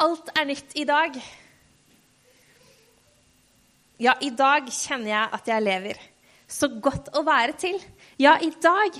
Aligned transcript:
Alt 0.00 0.30
er 0.32 0.46
nytt 0.48 0.72
i 0.80 0.86
dag. 0.88 1.16
Ja, 4.00 4.14
i 4.24 4.30
dag 4.32 4.70
kjenner 4.72 5.10
jeg 5.12 5.32
at 5.36 5.50
jeg 5.50 5.64
lever. 5.66 5.98
Så 6.48 6.70
godt 6.80 7.10
å 7.12 7.20
være 7.26 7.52
til. 7.60 7.76
Ja, 8.16 8.38
i 8.40 8.48
dag. 8.48 8.96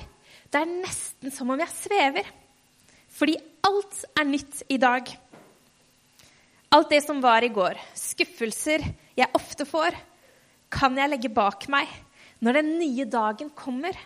Det 0.51 0.61
er 0.61 0.69
nesten 0.69 1.33
som 1.33 1.49
om 1.55 1.63
jeg 1.63 1.73
svever. 1.73 2.29
Fordi 3.17 3.39
alt 3.65 4.03
er 4.21 4.29
nytt 4.29 4.61
i 4.69 4.77
dag. 4.83 5.09
Alt 6.77 6.93
det 6.93 7.01
som 7.03 7.23
var 7.25 7.43
i 7.43 7.51
går, 7.51 7.81
skuffelser 7.97 8.85
jeg 9.19 9.35
ofte 9.35 9.65
får, 9.67 9.97
kan 10.71 10.95
jeg 11.01 11.11
legge 11.11 11.33
bak 11.35 11.65
meg 11.73 11.89
når 12.45 12.61
den 12.61 12.71
nye 12.79 13.09
dagen 13.11 13.51
kommer. 13.57 13.97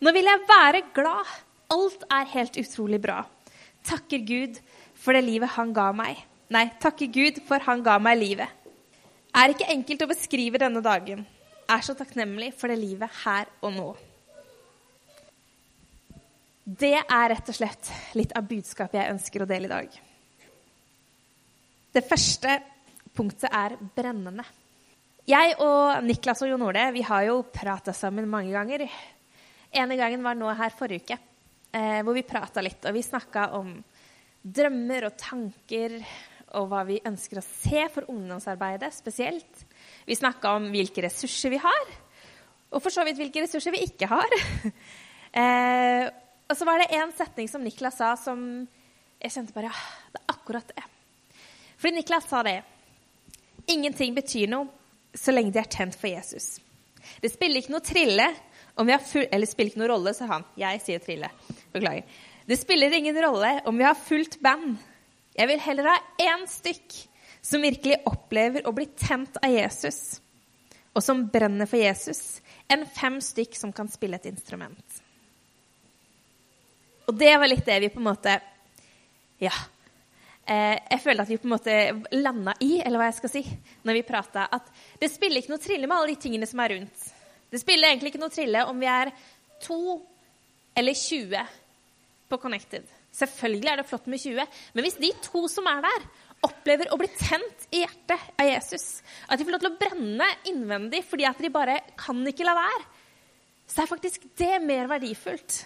Nå 0.00 0.14
vil 0.14 0.30
jeg 0.30 0.46
være 0.48 0.86
glad. 0.94 1.34
Alt 1.74 2.06
er 2.06 2.30
helt 2.38 2.56
utrolig 2.62 3.02
bra. 3.02 3.18
Takker 3.84 4.22
Gud 4.24 4.62
for 5.04 5.16
det 5.16 5.24
livet 5.26 5.52
han 5.58 5.72
ga 5.76 5.90
meg. 5.96 6.18
Nei, 6.54 6.64
takke 6.80 7.10
Gud 7.12 7.42
for 7.44 7.60
han 7.66 7.82
ga 7.84 7.98
meg 8.00 8.18
livet. 8.20 8.48
Er 9.34 9.52
ikke 9.52 9.68
enkelt 9.72 10.04
å 10.04 10.10
beskrive 10.10 10.60
denne 10.62 10.80
dagen. 10.84 11.24
Er 11.68 11.84
så 11.84 11.96
takknemlig 11.98 12.52
for 12.56 12.70
det 12.70 12.78
livet 12.80 13.22
her 13.24 13.48
og 13.64 13.72
nå. 13.74 13.86
Det 16.64 16.96
er 16.96 17.26
rett 17.28 17.48
og 17.50 17.56
slett 17.56 17.90
litt 18.16 18.32
av 18.36 18.46
budskapet 18.48 18.96
jeg 18.96 19.12
ønsker 19.12 19.44
å 19.44 19.48
dele 19.48 19.68
i 19.68 19.72
dag. 19.72 19.96
Det 21.94 22.02
første 22.08 22.54
punktet 23.14 23.52
er 23.52 23.76
brennende. 23.96 24.46
Jeg 25.28 25.54
og 25.64 26.04
Niklas 26.04 26.42
og 26.44 26.50
Jon 26.50 26.64
Ole 26.64 26.86
vi 26.94 27.04
har 27.04 27.26
jo 27.28 27.42
prata 27.52 27.92
sammen 27.96 28.28
mange 28.28 28.52
ganger. 28.54 28.86
Ene 29.74 29.98
gangen 30.00 30.24
var 30.24 30.38
nå 30.38 30.48
her 30.56 30.72
forrige 30.76 31.04
uke, 31.04 31.18
eh, 31.72 32.00
hvor 32.04 32.16
vi 32.16 32.24
prata 32.28 32.64
litt. 32.64 32.80
Og 32.84 32.96
vi 32.96 33.04
snakka 33.04 33.50
om 33.58 33.76
drømmer 34.44 35.08
og 35.08 35.16
tanker 35.18 35.96
og 36.54 36.68
hva 36.70 36.84
vi 36.86 37.00
ønsker 37.06 37.40
å 37.40 37.44
se 37.44 37.86
for 37.90 38.06
ungdomsarbeidet 38.12 38.92
spesielt. 38.94 39.64
Vi 40.06 40.16
snakka 40.18 40.52
om 40.58 40.68
hvilke 40.72 41.02
ressurser 41.06 41.54
vi 41.54 41.60
har, 41.62 41.94
og 42.74 42.82
for 42.82 42.94
så 42.94 43.04
vidt 43.06 43.18
hvilke 43.20 43.42
ressurser 43.44 43.74
vi 43.74 43.84
ikke 43.86 44.08
har. 44.10 44.36
eh, 45.40 46.06
og 46.44 46.58
så 46.58 46.68
var 46.68 46.82
det 46.82 46.92
én 46.94 47.14
setning 47.16 47.50
som 47.50 47.64
Niklas 47.64 47.98
sa, 47.98 48.12
som 48.20 48.44
jeg 49.22 49.32
kjente 49.32 49.56
bare 49.56 49.72
Ja, 49.72 49.84
det 50.12 50.20
er 50.20 50.34
akkurat 50.34 50.72
det. 50.74 50.86
Fordi 51.80 51.96
Niklas 51.96 52.28
sa 52.28 52.42
det. 52.46 52.60
Ingenting 53.72 54.14
betyr 54.14 54.50
noe 54.52 54.68
så 55.14 55.32
lenge 55.32 55.54
de 55.54 55.62
er 55.62 55.70
tent 55.70 55.96
for 55.96 56.10
Jesus. 56.10 56.58
Det 57.22 57.30
spiller 57.32 57.62
ikke 57.62 57.72
noe 57.74 57.84
trille 57.84 58.26
om 58.74 58.86
vi 58.88 58.94
har 58.94 59.02
full, 59.06 59.26
Eller 59.30 59.46
spiller 59.46 59.70
ikke 59.70 59.80
noe 59.84 59.90
rolle, 59.92 60.14
sa 60.16 60.26
han. 60.26 60.46
Jeg 60.58 60.80
sier 60.82 61.02
trille. 61.02 61.30
Beklager. 61.72 62.08
Det 62.46 62.56
spiller 62.56 62.92
ingen 62.92 63.22
rolle 63.22 63.60
om 63.64 63.78
vi 63.78 63.84
har 63.84 63.94
fullt 63.94 64.40
band. 64.40 64.76
Jeg 65.34 65.48
vil 65.48 65.60
heller 65.60 65.88
ha 65.88 65.94
én 66.20 66.44
stykk 66.48 66.96
som 67.40 67.64
virkelig 67.64 68.02
opplever 68.08 68.66
å 68.68 68.72
bli 68.76 68.84
tent 69.00 69.38
av 69.40 69.52
Jesus, 69.52 70.20
og 70.92 71.02
som 71.02 71.24
brenner 71.32 71.68
for 71.68 71.80
Jesus, 71.80 72.42
enn 72.68 72.84
fem 72.86 73.16
stykk 73.24 73.56
som 73.56 73.72
kan 73.72 73.88
spille 73.88 74.20
et 74.20 74.28
instrument. 74.28 75.00
Og 77.08 77.16
det 77.16 77.32
var 77.36 77.48
litt 77.48 77.64
det 77.66 77.80
vi 77.84 77.92
på 77.92 78.02
en 78.02 78.10
måte 78.12 78.40
Ja. 79.40 79.52
Eh, 80.46 80.76
jeg 80.90 81.00
føler 81.00 81.24
at 81.24 81.30
vi 81.32 81.40
på 81.40 81.48
en 81.48 81.54
måte 81.54 81.74
landa 82.12 82.52
i, 82.60 82.76
eller 82.84 83.00
hva 83.00 83.08
jeg 83.08 83.16
skal 83.22 83.30
si, 83.32 83.42
når 83.82 83.96
vi 83.96 84.02
prata, 84.04 84.44
at 84.52 84.68
det 85.00 85.08
spiller 85.08 85.40
ikke 85.40 85.54
noe 85.54 85.64
trille 85.64 85.88
med 85.88 85.96
alle 85.96 86.12
de 86.12 86.20
tingene 86.20 86.46
som 86.46 86.60
er 86.60 86.76
rundt. 86.76 87.06
Det 87.50 87.60
spiller 87.62 87.88
egentlig 87.88 88.12
ikke 88.12 88.20
noe 88.20 88.32
trille 88.32 88.64
om 88.68 88.80
vi 88.80 88.90
er 88.92 89.12
to 89.64 90.02
eller 90.76 90.92
20 90.92 91.63
på 92.34 92.42
Connected. 92.42 92.86
Selvfølgelig 93.14 93.70
er 93.70 93.80
det 93.80 93.88
flott 93.88 94.08
med 94.10 94.20
20, 94.20 94.46
men 94.74 94.86
hvis 94.86 94.98
de 95.00 95.12
to 95.24 95.46
som 95.50 95.68
er 95.70 95.84
der, 95.86 96.06
opplever 96.44 96.90
å 96.92 96.98
bli 97.00 97.08
tent 97.16 97.68
i 97.72 97.84
hjertet 97.84 98.40
av 98.40 98.48
Jesus, 98.50 98.88
at 99.28 99.38
de 99.38 99.46
får 99.46 99.54
lov 99.54 99.62
til 99.62 99.70
å 99.70 99.78
brenne 99.80 100.26
innvendig 100.50 101.04
fordi 101.06 101.24
at 101.28 101.40
de 101.40 101.52
bare 101.52 101.78
kan 102.00 102.18
ikke 102.28 102.46
la 102.46 102.56
være, 102.58 102.82
så 103.70 103.84
er 103.84 103.88
faktisk 103.88 104.26
det 104.36 104.58
mer 104.60 104.90
verdifullt. 104.90 105.62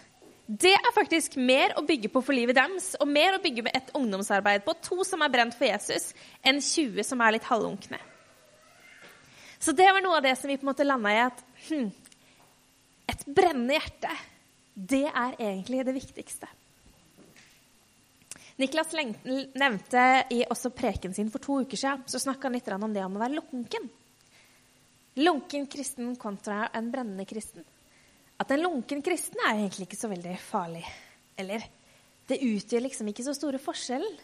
Det 0.48 0.72
er 0.72 0.94
faktisk 0.96 1.34
mer 1.36 1.74
å 1.76 1.82
bygge 1.84 2.08
på 2.12 2.22
for 2.24 2.36
livet 2.36 2.56
deres 2.56 2.92
og 3.02 3.10
mer 3.10 3.36
å 3.36 3.42
bygge 3.42 3.66
med 3.66 3.74
et 3.76 3.90
ungdomsarbeid 3.98 4.62
på 4.64 4.76
to 4.84 5.02
som 5.04 5.24
er 5.24 5.32
brent 5.32 5.56
for 5.58 5.68
Jesus, 5.68 6.12
enn 6.46 6.62
20 6.62 7.04
som 7.04 7.20
er 7.24 7.34
litt 7.36 7.48
halvunkne. 7.48 7.98
Så 9.58 9.74
det 9.76 9.88
var 9.90 10.00
noe 10.04 10.20
av 10.20 10.24
det 10.24 10.36
som 10.38 10.48
vi 10.48 10.56
på 10.56 10.64
en 10.64 10.70
måte 10.70 10.86
landa 10.86 11.12
i 11.12 11.20
at 11.26 11.42
hm, 11.66 11.90
et 13.12 13.26
brennende 13.26 13.76
hjerte 13.76 14.14
det 14.78 15.06
er 15.10 15.34
egentlig 15.42 15.82
det 15.86 15.96
viktigste. 15.96 16.46
Niklas 18.58 18.90
nevnte 19.54 20.04
i 20.34 20.42
også 20.50 20.72
preken 20.74 21.14
sin 21.14 21.30
for 21.30 21.42
to 21.42 21.60
uker 21.62 21.78
siden 21.78 22.02
så 22.10 22.18
snakka 22.18 22.48
han 22.48 22.56
litt 22.56 22.70
om 22.74 22.94
det 22.94 23.04
om 23.06 23.14
å 23.14 23.22
være 23.22 23.38
lunken. 23.38 23.84
Lunken 25.18 25.66
kristen 25.70 26.16
kontra 26.18 26.66
en 26.74 26.90
brennende 26.90 27.26
kristen. 27.26 27.62
At 28.38 28.50
en 28.54 28.62
lunken 28.62 29.02
kristen 29.02 29.38
er 29.46 29.60
egentlig 29.60 29.88
ikke 29.88 29.98
så 29.98 30.10
veldig 30.10 30.34
farlig. 30.42 30.82
Eller 31.38 31.62
det 32.26 32.40
utgjør 32.42 32.84
liksom 32.84 33.10
ikke 33.10 33.26
så 33.26 33.34
store 33.34 33.62
forskjellen. 33.62 34.18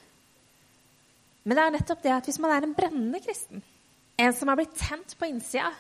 Men 1.45 1.59
det 1.59 1.65
er 1.65 1.75
nettopp 1.77 2.03
det 2.03 2.13
at 2.15 2.29
hvis 2.29 2.41
man 2.43 2.55
er 2.55 2.67
en 2.67 2.75
brennende 2.77 3.21
kristen, 3.23 3.63
en 4.19 4.35
som 4.35 4.51
har 4.51 4.59
blitt 4.59 4.77
tent 4.79 5.17
på 5.19 5.29
innsida, 5.29 5.71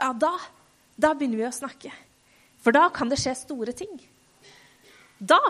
ja, 0.00 0.12
da, 0.12 0.32
da 0.96 1.12
begynner 1.14 1.40
vi 1.40 1.48
å 1.48 1.54
snakke. 1.54 1.92
For 2.62 2.74
da 2.74 2.88
kan 2.94 3.10
det 3.10 3.20
skje 3.20 3.34
store 3.38 3.74
ting. 3.76 3.92
Da 5.18 5.40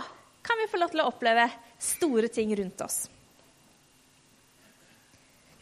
kan 0.42 0.58
vi 0.58 0.68
få 0.70 0.80
lov 0.80 0.92
til 0.92 1.02
å 1.04 1.08
oppleve 1.10 1.46
store 1.82 2.30
ting 2.32 2.54
rundt 2.58 2.80
oss. 2.84 3.04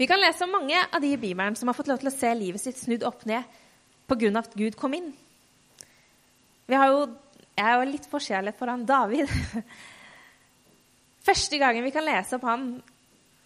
Vi 0.01 0.07
kan 0.09 0.21
lese 0.21 0.47
om 0.47 0.55
mange 0.55 0.79
av 0.81 1.01
de 1.03 1.13
i 1.13 1.21
Bibelen 1.21 1.57
som 1.57 1.69
har 1.69 1.77
fått 1.77 1.91
lov 1.91 2.01
til 2.01 2.09
å 2.09 2.15
se 2.15 2.29
livet 2.37 2.63
sitt 2.63 2.79
snudd 2.81 3.05
opp 3.05 3.27
ned 3.29 3.45
pga. 4.09 4.31
at 4.39 4.55
Gud 4.57 4.77
kom 4.77 4.95
inn. 4.97 5.13
Vi 6.67 6.75
har 6.75 6.89
jo, 6.89 7.03
jeg 7.53 7.67
er 7.67 7.77
jo 7.77 7.91
litt 7.91 8.07
forskjellig 8.09 8.55
foran 8.57 8.87
David. 8.87 9.29
Første 11.29 11.59
gangen 11.61 11.85
vi 11.85 11.93
kan 11.93 12.07
lese 12.07 12.39
opp 12.39 12.47
han, 12.49 12.69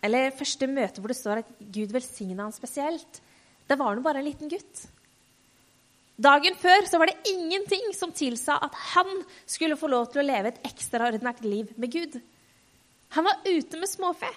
eller 0.04 0.30
første 0.36 0.68
møte 0.70 1.02
hvor 1.02 1.10
det 1.10 1.18
står 1.18 1.40
at 1.42 1.48
Gud 1.58 1.90
velsigna 1.92 2.44
han 2.46 2.54
spesielt, 2.54 3.18
det 3.66 3.78
var 3.80 3.96
nå 3.96 4.04
bare 4.04 4.20
en 4.20 4.28
liten 4.28 4.52
gutt. 4.52 4.84
Dagen 6.14 6.54
før 6.60 6.86
så 6.86 7.00
var 7.00 7.10
det 7.10 7.32
ingenting 7.32 7.90
som 7.96 8.12
tilsa 8.14 8.60
at 8.62 8.76
han 8.92 9.10
skulle 9.42 9.78
få 9.80 9.90
lov 9.90 10.12
til 10.12 10.22
å 10.22 10.26
leve 10.28 10.52
et 10.52 10.62
ekstraordinært 10.68 11.42
liv 11.42 11.72
med 11.74 11.90
Gud. 11.90 12.20
Han 13.14 13.26
var 13.26 13.44
ute 13.46 13.78
med 13.78 13.90
småfe. 13.90 14.30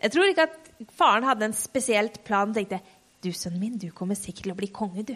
Jeg 0.00 0.12
tror 0.12 0.30
ikke 0.30 0.46
at 0.46 0.70
faren 0.96 1.24
hadde 1.26 1.48
en 1.48 1.56
spesielt 1.56 2.20
plan 2.24 2.52
og 2.52 2.56
tenkte 2.56 2.80
du, 3.24 3.30
sønnen 3.32 3.60
min, 3.60 3.78
du 3.80 3.88
kommer 3.96 4.16
sikkert 4.18 4.46
til 4.46 4.54
å 4.54 4.58
bli 4.58 4.68
konge, 4.72 5.02
du. 5.08 5.14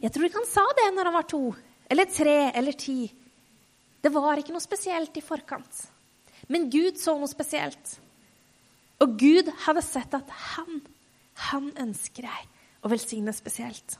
Jeg 0.00 0.12
tror 0.14 0.26
ikke 0.26 0.40
han 0.40 0.48
sa 0.48 0.64
det 0.78 0.86
når 0.94 1.10
han 1.10 1.18
var 1.18 1.26
to 1.28 1.42
eller 1.90 2.08
tre 2.08 2.36
eller 2.56 2.76
ti. 2.78 3.10
Det 4.00 4.12
var 4.14 4.40
ikke 4.40 4.54
noe 4.54 4.64
spesielt 4.64 5.18
i 5.18 5.24
forkant. 5.24 5.82
Men 6.48 6.70
Gud 6.72 6.96
så 6.98 7.16
noe 7.18 7.28
spesielt. 7.30 7.98
Og 9.02 9.18
Gud 9.20 9.50
hadde 9.66 9.82
sett 9.84 10.14
at 10.16 10.30
han, 10.54 10.80
han 11.50 11.68
ønsker 11.82 12.26
deg 12.28 12.86
å 12.86 12.90
velsigne 12.92 13.34
spesielt. 13.36 13.98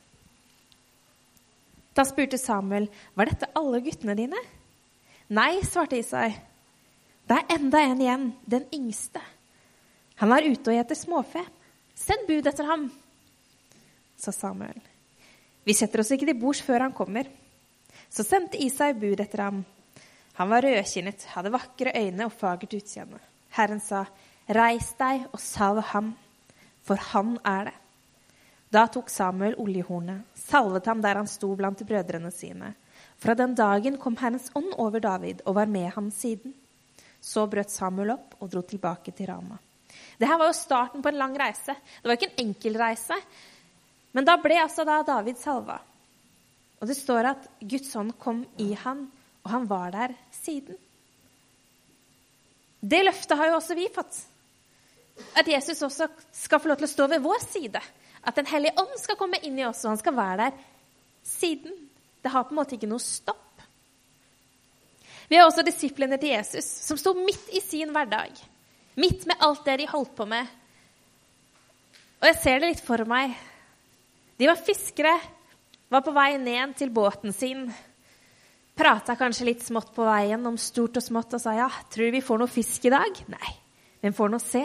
Da 1.94 2.06
spurte 2.06 2.38
Samuel, 2.38 2.88
'Var 3.14 3.28
dette 3.28 3.50
alle 3.58 3.82
guttene 3.84 4.16
dine?' 4.16 4.59
'Nei', 5.30 5.62
svarte 5.62 5.98
Isai. 5.98 6.30
'Det 7.26 7.36
er 7.38 7.54
enda 7.54 7.78
en 7.78 8.00
igjen, 8.00 8.32
den 8.46 8.64
yngste.' 8.74 9.22
'Han 10.16 10.32
er 10.32 10.50
ute 10.50 10.70
og 10.72 10.76
gjeter 10.76 10.98
småfe. 10.98 11.42
Send 11.94 12.26
bud 12.26 12.46
etter 12.46 12.66
ham', 12.66 12.90
sa 14.16 14.32
Samuel. 14.32 14.80
'Vi 15.64 15.72
setter 15.72 16.00
oss 16.00 16.10
ikke 16.10 16.26
til 16.26 16.40
bords 16.40 16.62
før 16.62 16.80
han 16.80 16.92
kommer.' 16.92 17.30
Så 18.10 18.24
sendte 18.26 18.58
Isai 18.58 18.92
bud 18.94 19.20
etter 19.20 19.38
ham. 19.38 19.64
Han 20.34 20.48
var 20.50 20.62
rødkinnet, 20.66 21.24
hadde 21.30 21.52
vakre 21.52 21.92
øyne 21.94 22.24
og 22.24 22.32
fagert 22.32 22.74
utseende. 22.74 23.20
Herren 23.50 23.80
sa, 23.80 24.04
'Reis 24.48 24.94
deg 24.98 25.28
og 25.32 25.40
salv 25.40 25.82
ham, 25.92 26.16
for 26.82 26.96
han 26.96 27.38
er 27.44 27.64
det.' 27.64 27.78
Da 28.72 28.86
tok 28.86 29.10
Samuel 29.10 29.54
oljehornet, 29.58 30.22
salvet 30.34 30.86
ham 30.86 31.02
der 31.02 31.14
han 31.14 31.26
sto 31.26 31.54
blant 31.54 31.86
brødrene 31.86 32.30
sine. 32.30 32.74
Fra 33.20 33.34
den 33.36 33.54
dagen 33.54 33.98
kom 34.00 34.16
Herrens 34.16 34.48
ånd 34.56 34.72
over 34.80 35.02
David 35.04 35.42
og 35.44 35.58
var 35.58 35.68
med 35.68 35.90
ham 35.92 36.08
siden. 36.14 36.54
Så 37.20 37.44
brøt 37.52 37.72
Samuel 37.72 38.14
opp 38.14 38.38
og 38.40 38.48
dro 38.52 38.62
tilbake 38.64 39.12
til 39.12 39.28
Rama. 39.28 39.58
Dette 40.16 40.36
var 40.40 40.48
jo 40.48 40.56
starten 40.56 41.02
på 41.04 41.10
en 41.10 41.20
lang 41.20 41.36
reise. 41.36 41.74
Det 41.76 42.08
var 42.08 42.16
ikke 42.16 42.30
en 42.30 42.46
enkel 42.46 42.78
reise. 42.80 43.16
Men 44.16 44.26
da 44.26 44.38
ble 44.40 44.56
altså 44.62 44.86
da 44.88 45.02
David 45.06 45.38
salva. 45.40 45.76
Og 46.80 46.88
det 46.88 46.96
står 46.96 47.28
at 47.34 47.48
Guds 47.60 47.92
ånd 48.00 48.14
kom 48.18 48.40
i 48.58 48.72
han, 48.84 49.04
og 49.44 49.52
han 49.52 49.68
var 49.68 49.92
der 49.92 50.14
siden. 50.32 50.78
Det 52.80 53.02
løftet 53.04 53.36
har 53.36 53.50
jo 53.50 53.58
også 53.58 53.76
vi 53.76 53.88
fått. 53.92 54.16
At 55.36 55.48
Jesus 55.48 55.82
også 55.84 56.08
skal 56.32 56.62
få 56.62 56.70
lov 56.70 56.80
til 56.80 56.88
å 56.88 56.94
stå 56.94 57.08
ved 57.12 57.24
vår 57.24 57.44
side. 57.44 57.82
At 58.24 58.36
Den 58.36 58.48
hellige 58.48 58.80
ånd 58.80 58.96
skal 59.00 59.18
komme 59.20 59.40
inn 59.44 59.58
i 59.60 59.66
oss, 59.68 59.84
og 59.84 59.92
han 59.92 60.00
skal 60.00 60.16
være 60.16 60.46
der 60.46 60.64
siden. 61.24 61.76
Det 62.20 62.32
har 62.32 62.46
på 62.46 62.54
en 62.54 62.60
måte 62.60 62.76
ikke 62.76 62.90
noe 62.90 63.02
stopp. 63.02 63.64
Vi 65.30 65.38
har 65.38 65.46
også 65.46 65.62
disiplene 65.62 66.18
til 66.18 66.34
Jesus, 66.34 66.66
som 66.66 66.98
sto 66.98 67.14
midt 67.14 67.52
i 67.54 67.62
sin 67.62 67.92
hverdag. 67.94 68.34
Midt 68.98 69.28
med 69.30 69.38
alt 69.46 69.62
det 69.68 69.76
de 69.80 69.86
holdt 69.90 70.16
på 70.18 70.26
med. 70.28 70.48
Og 72.20 72.26
jeg 72.28 72.40
ser 72.42 72.58
det 72.58 72.72
litt 72.72 72.82
for 72.84 73.04
meg. 73.08 73.36
De 74.40 74.48
var 74.48 74.58
fiskere, 74.58 75.14
var 75.90 76.02
på 76.04 76.12
vei 76.16 76.34
ned 76.42 76.74
til 76.78 76.90
båten 76.92 77.32
sin. 77.36 77.68
Prata 78.76 79.14
kanskje 79.18 79.46
litt 79.48 79.64
smått 79.64 79.90
på 79.94 80.04
veien 80.06 80.44
om 80.48 80.58
stort 80.60 80.98
og 80.98 81.04
smått 81.04 81.36
og 81.36 81.42
sa 81.42 81.54
ja, 81.56 81.68
tror 81.92 82.08
du 82.08 82.16
vi 82.16 82.24
får 82.24 82.40
noe 82.40 82.50
fisk 82.50 82.86
i 82.88 82.92
dag? 82.92 83.22
Nei, 83.32 83.52
men 84.02 84.16
får 84.16 84.32
noe 84.32 84.42
se. 84.42 84.64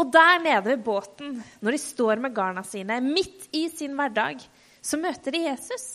Og 0.00 0.08
der 0.10 0.40
nede 0.40 0.64
ved 0.70 0.84
båten, 0.84 1.36
når 1.60 1.76
de 1.76 1.80
står 1.82 2.22
med 2.24 2.34
garna 2.34 2.64
sine, 2.64 2.98
midt 3.04 3.50
i 3.54 3.66
sin 3.70 3.94
hverdag, 3.98 4.40
så 4.82 4.98
møter 4.98 5.34
de 5.34 5.44
Jesus. 5.46 5.86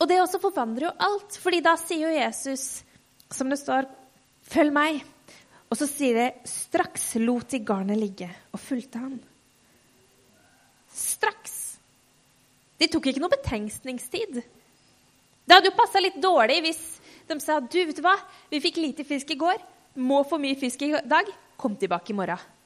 Og 0.00 0.08
det 0.08 0.20
også 0.22 0.40
forvandler 0.40 0.88
jo 0.88 0.96
alt, 1.06 1.36
fordi 1.42 1.60
da 1.64 1.74
sier 1.78 2.06
jo 2.06 2.14
Jesus, 2.14 2.82
som 3.30 3.50
det 3.50 3.58
står, 3.60 3.88
'Følg 4.50 4.72
meg'. 4.72 5.04
Og 5.70 5.76
så 5.76 5.86
sier 5.86 6.14
det 6.14 6.48
'straks 6.48 7.14
lot 7.20 7.48
de 7.50 7.58
garnet 7.58 7.98
ligge 7.98 8.30
og 8.52 8.60
fulgte 8.60 8.98
han'. 8.98 9.20
Straks. 10.92 11.78
De 12.78 12.86
tok 12.88 13.06
ikke 13.06 13.20
noe 13.20 13.28
betenkningstid. 13.36 14.42
Det 15.46 15.54
hadde 15.54 15.70
jo 15.70 15.76
passa 15.76 16.00
litt 16.00 16.16
dårlig 16.22 16.62
hvis 16.62 17.00
de 17.28 17.40
sa 17.40 17.60
'Du, 17.60 17.84
vet 17.84 17.96
du 17.96 18.02
hva, 18.02 18.16
vi 18.50 18.60
fikk 18.60 18.76
lite 18.76 19.04
fisk 19.04 19.30
i 19.30 19.38
går. 19.38 19.58
Må 19.96 20.24
få 20.24 20.38
mye 20.38 20.58
fisk 20.58 20.82
i 20.82 20.92
dag. 21.04 21.26
Kom 21.56 21.76
tilbake 21.76 22.10
i 22.10 22.16
morgen.' 22.16 22.59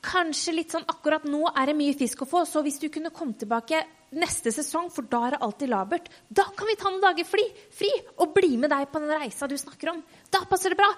Kanskje 0.00 0.54
litt 0.56 0.72
sånn 0.72 0.86
akkurat 0.88 1.26
nå 1.28 1.42
er 1.50 1.70
det 1.70 1.76
mye 1.76 1.96
fisk 1.98 2.22
å 2.24 2.28
få, 2.28 2.44
så 2.48 2.62
hvis 2.64 2.78
du 2.80 2.88
kunne 2.92 3.12
komme 3.12 3.36
tilbake 3.36 3.82
neste 4.16 4.52
sesong, 4.54 4.88
for 4.90 5.06
da 5.06 5.26
er 5.26 5.34
det 5.36 5.42
alltid 5.44 5.70
labert, 5.70 6.08
da 6.28 6.46
kan 6.56 6.70
vi 6.70 6.76
ta 6.80 6.88
noen 6.88 7.02
dager 7.04 7.28
fri, 7.28 7.44
fri 7.76 7.90
og 8.16 8.32
bli 8.34 8.56
med 8.56 8.72
deg 8.72 8.88
på 8.90 9.02
den 9.02 9.12
reisa 9.12 9.48
du 9.50 9.58
snakker 9.60 9.92
om. 9.92 10.00
Da 10.32 10.42
passer 10.48 10.72
det 10.72 10.80
bra. 10.80 10.88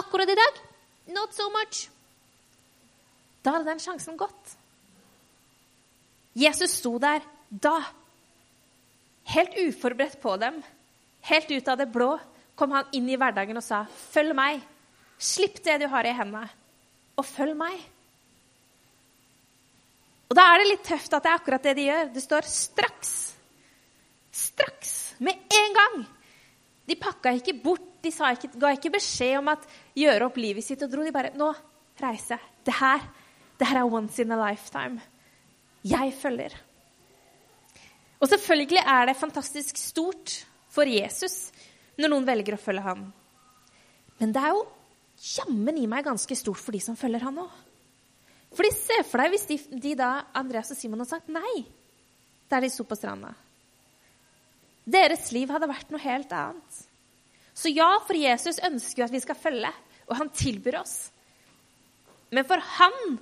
Akkurat 0.00 0.28
i 0.30 0.38
dag 0.38 0.60
not 1.10 1.34
so 1.34 1.48
much. 1.50 1.88
Da 3.42 3.56
hadde 3.56 3.70
den 3.70 3.80
sjansen 3.82 4.18
gått. 4.20 4.56
Jesus 6.36 6.76
sto 6.78 6.98
der 7.02 7.24
da. 7.50 7.80
Helt 9.30 9.56
uforberedt 9.58 10.20
på 10.22 10.36
dem. 10.40 10.60
Helt 11.26 11.50
ut 11.50 11.68
av 11.68 11.80
det 11.80 11.88
blå 11.92 12.12
kom 12.58 12.74
han 12.76 12.92
inn 12.96 13.08
i 13.08 13.16
hverdagen 13.16 13.56
og 13.56 13.64
sa, 13.64 13.86
'Følg 13.88 14.34
meg. 14.36 14.60
Slipp 15.18 15.62
det 15.64 15.80
du 15.80 15.88
har 15.88 16.04
i 16.04 16.12
hendene, 16.12 16.50
og 17.16 17.24
følg 17.24 17.56
meg.' 17.56 17.99
Og 20.30 20.36
da 20.38 20.46
er 20.46 20.62
det 20.62 20.70
litt 20.70 20.86
tøft 20.86 21.10
at 21.16 21.24
det 21.24 21.30
er 21.32 21.40
akkurat 21.40 21.64
det 21.66 21.74
de 21.74 21.86
gjør. 21.88 22.10
Det 22.14 22.22
står 22.22 22.46
'straks'. 22.46 23.14
Straks. 24.30 24.92
Med 25.18 25.34
en 25.34 25.74
gang. 25.74 26.06
De 26.86 26.94
pakka 26.96 27.32
ikke 27.34 27.56
bort, 27.62 27.88
de 28.02 28.08
ikke, 28.08 28.58
ga 28.58 28.70
ikke 28.72 28.94
beskjed 28.94 29.38
om 29.38 29.48
at 29.48 29.66
gjøre 29.94 30.26
opp 30.26 30.36
livet 30.36 30.64
sitt 30.64 30.82
og 30.82 30.90
dro. 30.90 31.02
De 31.02 31.12
bare 31.12 31.34
'Nå 31.34 31.54
reiser 32.00 32.38
jeg. 32.38 32.40
Det 32.64 32.74
her, 32.74 33.00
det 33.58 33.66
her 33.66 33.78
er 33.78 33.94
once 33.94 34.22
in 34.22 34.32
a 34.32 34.50
lifetime. 34.50 35.00
Jeg 35.84 36.14
følger'. 36.14 36.56
Og 38.20 38.28
selvfølgelig 38.28 38.82
er 38.86 39.06
det 39.06 39.16
fantastisk 39.16 39.76
stort 39.76 40.46
for 40.68 40.84
Jesus 40.84 41.50
når 41.98 42.08
noen 42.08 42.26
velger 42.26 42.54
å 42.54 42.60
følge 42.60 42.82
ham. 42.82 43.12
Men 44.20 44.32
det 44.32 44.42
er 44.42 44.48
jo 44.54 44.66
jammen 45.36 45.78
i 45.78 45.86
meg 45.86 46.04
ganske 46.04 46.36
stort 46.36 46.60
for 46.60 46.72
de 46.72 46.80
som 46.80 46.96
følger 46.96 47.24
ham 47.24 47.38
òg. 47.38 47.50
Fordi 48.56 48.70
Se 48.74 49.02
for 49.06 49.22
deg 49.22 49.34
hvis 49.34 49.46
de, 49.46 49.58
de, 49.78 49.94
da, 49.98 50.10
Andreas 50.36 50.72
og 50.72 50.78
Simon 50.78 51.02
hadde 51.02 51.14
sagt 51.14 51.30
nei 51.32 51.62
der 52.50 52.64
de 52.64 52.70
sto 52.72 52.82
på 52.82 52.96
stranda. 52.98 53.30
Deres 54.90 55.28
liv 55.30 55.50
hadde 55.54 55.68
vært 55.70 55.92
noe 55.92 56.02
helt 56.02 56.32
annet. 56.34 56.78
Så 57.54 57.70
ja, 57.70 57.92
for 58.02 58.18
Jesus 58.18 58.58
ønsker 58.66 59.02
jo 59.02 59.06
at 59.06 59.14
vi 59.14 59.20
skal 59.22 59.38
følge, 59.38 59.70
og 60.08 60.16
han 60.18 60.32
tilbyr 60.34 60.80
oss. 60.80 60.96
Men 62.34 62.46
for 62.48 62.62
han, 62.78 63.18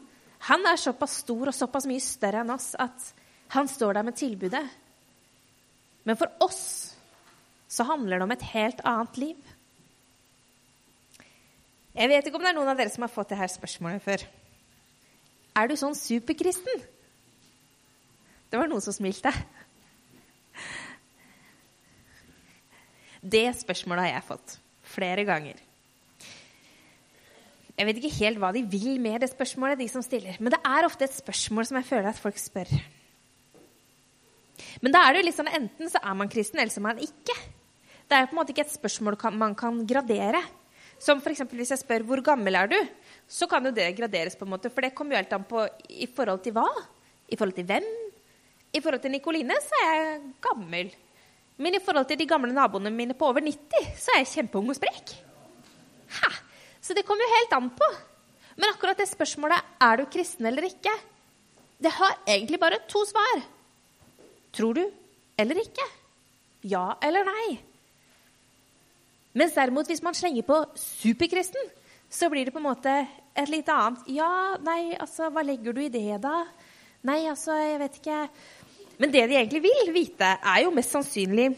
han 0.49 0.65
er 0.71 0.81
såpass 0.81 1.19
stor 1.25 1.51
og 1.51 1.57
såpass 1.57 1.89
mye 1.91 2.01
større 2.01 2.41
enn 2.45 2.55
oss 2.55 2.71
at 2.81 3.11
han 3.53 3.69
står 3.69 3.99
der 3.99 4.07
med 4.09 4.17
tilbudet. 4.17 4.65
Men 6.09 6.17
for 6.17 6.33
oss 6.45 6.63
så 7.69 7.85
handler 7.85 8.17
det 8.17 8.29
om 8.29 8.33
et 8.33 8.49
helt 8.55 8.81
annet 8.89 9.21
liv. 9.21 9.55
Jeg 11.99 12.09
vet 12.13 12.29
ikke 12.29 12.39
om 12.39 12.45
det 12.47 12.53
er 12.53 12.57
noen 12.57 12.71
av 12.73 12.79
dere 12.81 12.93
som 12.93 13.05
har 13.05 13.13
fått 13.13 13.33
det 13.33 13.41
her 13.41 13.51
spørsmålet 13.53 14.05
før. 14.05 14.25
Er 15.59 15.71
du 15.71 15.75
sånn 15.79 15.97
superkristen? 15.99 16.85
Det 18.49 18.59
var 18.61 18.71
noen 18.71 18.85
som 18.85 18.95
smilte. 18.95 19.33
Det 23.19 23.49
spørsmålet 23.59 24.07
har 24.07 24.13
jeg 24.15 24.29
fått 24.29 24.55
flere 24.95 25.25
ganger. 25.27 25.59
Jeg 27.79 27.87
vet 27.87 27.99
ikke 28.01 28.17
helt 28.19 28.41
hva 28.43 28.51
de 28.55 28.65
vil 28.67 28.97
med 29.03 29.21
det 29.23 29.29
spørsmålet, 29.31 29.79
de 29.79 29.89
som 29.91 30.03
stiller. 30.03 30.39
Men 30.43 30.55
det 30.55 30.59
er 30.67 30.87
ofte 30.87 31.07
et 31.07 31.15
spørsmål 31.15 31.69
som 31.69 31.79
jeg 31.79 31.87
føler 31.87 32.11
at 32.11 32.19
folk 32.19 32.41
spør. 32.41 32.73
Men 34.83 34.95
da 34.95 35.05
er 35.05 35.15
det 35.15 35.21
jo 35.21 35.27
litt 35.29 35.39
sånn 35.39 35.51
enten 35.61 35.91
så 35.91 36.01
er 36.03 36.17
man 36.19 36.31
kristen, 36.33 36.59
eller 36.59 36.75
så 36.75 36.81
er 36.81 36.89
man 36.89 37.03
ikke. 37.03 37.37
Det 38.09 38.17
er 38.17 38.27
på 38.27 38.35
en 38.35 38.41
måte 38.41 38.55
ikke 38.55 38.65
et 38.67 38.75
spørsmål 38.75 39.19
man 39.39 39.55
kan 39.59 39.79
gradere. 39.87 40.41
Som 40.99 41.21
f.eks. 41.23 41.45
hvis 41.53 41.71
jeg 41.71 41.79
spør 41.85 42.03
'Hvor 42.03 42.23
gammel 42.25 42.55
er 42.57 42.67
du?' 42.67 42.89
Så 43.29 43.47
kan 43.49 43.65
jo 43.65 43.75
det 43.77 43.91
graderes, 43.97 44.37
på 44.37 44.47
en 44.47 44.55
måte, 44.55 44.71
for 44.73 44.85
det 44.85 44.95
kommer 44.97 45.15
jo 45.15 45.21
helt 45.21 45.35
an 45.37 45.45
på 45.49 45.67
i 45.93 46.09
forhold 46.09 46.41
til 46.47 46.55
hva? 46.57 46.67
I 47.29 47.37
forhold 47.37 47.57
til 47.59 47.69
hvem? 47.69 47.89
I 48.73 48.81
forhold 48.81 49.03
til 49.05 49.13
Nikoline 49.13 49.57
så 49.65 49.83
er 49.85 49.95
jeg 49.99 50.21
gammel. 50.45 50.91
Men 51.59 51.77
i 51.77 51.83
forhold 51.85 52.09
til 52.09 52.19
de 52.21 52.29
gamle 52.29 52.55
naboene 52.57 52.93
mine 52.95 53.17
på 53.19 53.29
over 53.29 53.45
90 53.45 53.93
så 54.01 54.15
er 54.15 54.23
jeg 54.23 54.33
kjempeung 54.33 54.73
og 54.73 54.79
sprek. 54.79 55.13
Ha! 56.21 56.33
Så 56.81 56.97
det 56.97 57.05
kommer 57.05 57.27
jo 57.27 57.37
helt 57.37 57.57
an 57.59 57.71
på. 57.77 57.89
Men 58.57 58.73
akkurat 58.73 58.99
det 58.99 59.09
spørsmålet 59.09 59.61
'er 59.81 59.97
du 59.97 60.05
kristen 60.07 60.47
eller 60.47 60.63
ikke?' 60.63 60.99
det 61.79 61.91
har 61.95 62.19
egentlig 62.27 62.61
bare 62.61 62.79
to 62.89 63.05
svar. 63.07 63.43
Tror 64.53 64.75
du 64.75 64.85
eller 65.39 65.61
ikke? 65.63 65.85
Ja 66.67 66.95
eller 67.03 67.25
nei? 67.25 67.59
Mens 69.39 69.55
derimot, 69.55 69.87
hvis 69.87 70.03
man 70.03 70.15
slenger 70.15 70.43
på 70.43 70.57
superkristen, 70.75 71.71
så 72.11 72.31
blir 72.33 72.49
det 72.49 72.55
på 72.55 72.61
en 72.61 72.69
måte 72.71 72.93
et 73.37 73.51
litt 73.53 73.69
annet 73.69 74.07
Ja, 74.11 74.57
nei, 74.65 74.97
altså, 74.97 75.29
hva 75.33 75.45
legger 75.45 75.77
du 75.77 75.83
i 75.85 75.93
det, 75.93 76.21
da? 76.23 76.43
Nei, 77.09 77.21
altså, 77.31 77.55
jeg 77.61 77.79
vet 77.83 77.99
ikke. 78.01 78.21
Men 78.99 79.13
det 79.15 79.27
de 79.31 79.37
egentlig 79.39 79.63
vil 79.69 79.93
vite, 79.95 80.31
er 80.41 80.65
jo 80.65 80.75
mest 80.75 80.97
sannsynlig 80.97 81.53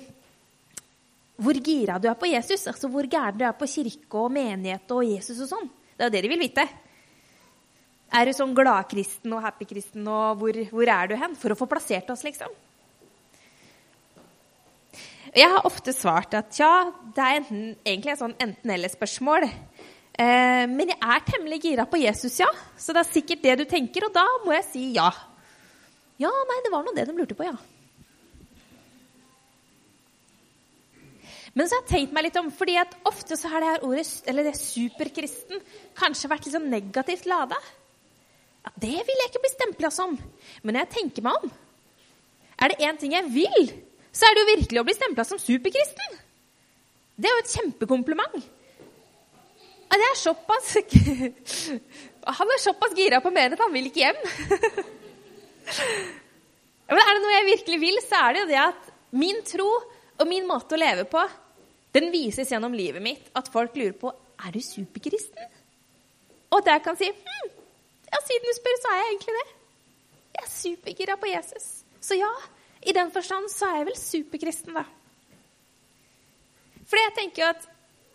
hvor 1.41 1.57
gira 1.57 1.97
du 1.97 2.09
er 2.11 2.19
på 2.21 2.29
Jesus. 2.29 2.67
Altså 2.69 2.91
hvor 2.93 3.07
gæren 3.09 3.39
du 3.39 3.47
er 3.49 3.57
på 3.57 3.69
kirke 3.71 4.21
og 4.21 4.33
menighet 4.35 4.93
og 4.93 5.07
Jesus 5.09 5.41
og 5.47 5.49
sånn. 5.55 5.71
Det 5.97 6.05
er 6.05 6.11
jo 6.11 6.15
det 6.17 6.25
de 6.27 6.33
vil 6.33 6.43
vite. 6.43 6.67
Er 8.11 8.27
du 8.27 8.35
sånn 8.35 8.57
gladkristen 8.57 9.33
og 9.37 9.45
happy-kristen, 9.45 10.03
og 10.11 10.41
hvor, 10.41 10.57
hvor 10.73 10.91
er 10.91 11.09
du 11.09 11.15
hen? 11.17 11.37
For 11.39 11.55
å 11.55 11.59
få 11.59 11.69
plassert 11.71 12.11
oss, 12.11 12.25
liksom. 12.27 12.51
Jeg 15.31 15.47
har 15.47 15.67
ofte 15.69 15.95
svart 15.95 16.35
at 16.35 16.57
ja, 16.59 16.91
det 17.15 17.23
er 17.23 17.37
enten, 17.39 17.67
egentlig 17.87 18.17
et 18.17 18.21
sånn 18.21 18.35
enten-eller-spørsmål. 18.43 19.47
Eh, 20.21 20.67
men 20.69 20.91
jeg 20.91 21.01
er 21.01 21.23
temmelig 21.25 21.63
gira 21.65 21.87
på 21.89 22.01
Jesus, 22.03 22.37
ja. 22.43 22.49
Så 22.77 22.93
det 22.93 23.05
er 23.05 23.13
sikkert 23.15 23.45
det 23.45 23.59
du 23.63 23.67
tenker, 23.69 24.05
og 24.05 24.15
da 24.15 24.27
må 24.45 24.53
jeg 24.59 24.67
si 24.69 24.87
ja. 24.99 25.09
Ja, 26.21 26.31
nei, 26.51 26.59
det 26.65 26.73
var 26.73 26.85
nå 26.85 26.93
det 26.97 27.07
de 27.09 27.17
lurte 27.17 27.37
på, 27.39 27.47
ja. 27.49 27.57
Men 31.57 31.67
så 31.67 31.79
har 31.79 31.83
jeg 31.83 31.91
tenkt 31.91 32.15
meg 32.15 32.29
litt 32.29 32.39
om, 32.39 32.51
fordi 32.55 32.77
at 32.79 32.93
ofte 33.09 33.39
så 33.39 33.51
har 33.51 33.63
det 33.63 33.73
her 33.73 33.87
ordet, 33.89 34.05
eller 34.31 34.47
det 34.47 34.55
superkristen 34.61 35.65
kanskje 35.99 36.31
vært 36.31 36.47
litt 36.47 36.55
sånn 36.55 36.71
negativt 36.71 37.27
lada. 37.31 37.59
Ja, 38.61 38.75
det 38.77 38.93
vil 39.09 39.23
jeg 39.23 39.33
ikke 39.33 39.43
bli 39.43 39.55
stempla 39.55 39.91
som. 39.95 40.15
Men 40.63 40.77
når 40.77 40.85
jeg 40.85 40.95
tenker 40.99 41.27
meg 41.27 41.41
om, 41.41 41.51
er 42.61 42.71
det 42.71 42.85
én 42.85 43.01
ting 43.01 43.17
jeg 43.17 43.33
vil, 43.33 43.73
så 44.13 44.29
er 44.29 44.37
det 44.37 44.45
jo 44.45 44.53
virkelig 44.53 44.83
å 44.83 44.87
bli 44.87 44.95
stempla 44.99 45.25
som 45.27 45.41
superkristen. 45.41 46.19
Det 47.17 47.29
er 47.29 47.39
jo 47.39 47.43
et 47.43 47.55
kjempekompliment. 47.57 48.51
Det 49.91 50.07
er 50.07 50.17
såpass 50.19 50.77
Han 52.39 52.53
er 52.55 52.61
såpass 52.63 52.95
gira 52.97 53.19
på 53.21 53.33
mer 53.35 53.55
at 53.55 53.63
han 53.63 53.73
vil 53.75 53.89
ikke 53.91 54.05
hjem. 54.05 54.21
Men 56.91 57.01
er 57.03 57.13
det 57.15 57.23
noe 57.23 57.35
jeg 57.37 57.49
virkelig 57.49 57.79
vil, 57.83 58.01
så 58.03 58.21
er 58.25 58.35
det 58.35 58.43
jo 58.43 58.51
det 58.51 58.61
at 58.63 58.91
min 59.21 59.41
tro 59.47 59.71
og 60.21 60.29
min 60.29 60.47
måte 60.47 60.77
å 60.77 60.81
leve 60.81 61.07
på, 61.11 61.23
den 61.95 62.11
vises 62.13 62.51
gjennom 62.53 62.75
livet 62.77 63.03
mitt. 63.03 63.31
At 63.35 63.51
folk 63.51 63.75
lurer 63.79 63.97
på 63.99 64.13
er 64.41 64.55
du 64.55 64.61
superkristen. 64.63 65.57
Og 66.51 66.61
at 66.61 66.71
jeg 66.73 66.85
kan 66.85 66.99
si 66.99 67.09
hm, 67.11 67.51
ja, 68.11 68.21
siden 68.27 68.47
du 68.47 68.55
spør, 68.57 68.79
så 68.83 68.93
er 68.93 69.01
jeg 69.01 69.11
egentlig 69.13 69.37
det. 69.39 69.49
Jeg 70.35 70.43
er 70.45 70.53
supergira 70.55 71.19
på 71.21 71.31
Jesus. 71.31 71.69
Så 72.03 72.19
ja, 72.19 72.31
i 72.83 72.95
den 72.97 73.11
forstand 73.15 73.51
så 73.53 73.69
er 73.71 73.81
jeg 73.81 73.91
vel 73.91 74.01
superkristen, 74.01 74.79
da. 74.79 74.85
Fordi 76.91 77.05
jeg 77.07 77.17
tenker 77.19 77.45
jo 77.45 77.51
at 77.55 77.69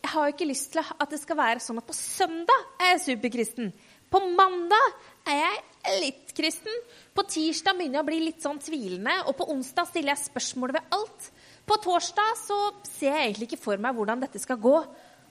jeg 0.05 0.13
har 0.13 0.27
jo 0.27 0.33
ikke 0.35 0.45
lyst 0.45 0.69
til 0.75 0.85
at 0.85 1.09
det 1.09 1.17
skal 1.17 1.37
være 1.39 1.61
sånn 1.63 1.81
at 1.81 1.87
på 1.87 1.95
søndag 1.97 2.67
er 2.77 2.91
jeg 2.93 3.03
superkristen. 3.07 3.71
På 4.13 4.21
mandag 4.21 4.99
er 5.25 5.39
jeg 5.39 5.95
litt 6.03 6.33
kristen. 6.37 6.75
På 7.15 7.25
tirsdag 7.25 7.73
begynner 7.73 7.99
jeg 7.99 8.05
å 8.05 8.09
bli 8.11 8.19
litt 8.21 8.45
sånn 8.45 8.61
tvilende. 8.61 9.15
Og 9.25 9.33
på 9.39 9.49
onsdag 9.55 9.89
stiller 9.89 10.13
jeg 10.13 10.27
spørsmål 10.27 10.75
ved 10.77 10.93
alt. 10.93 11.29
På 11.65 11.79
torsdag 11.81 12.37
så 12.37 12.59
ser 12.85 13.15
jeg 13.15 13.31
egentlig 13.31 13.49
ikke 13.49 13.63
for 13.63 13.81
meg 13.81 13.97
hvordan 13.97 14.21
dette 14.21 14.41
skal 14.43 14.61
gå. 14.61 14.77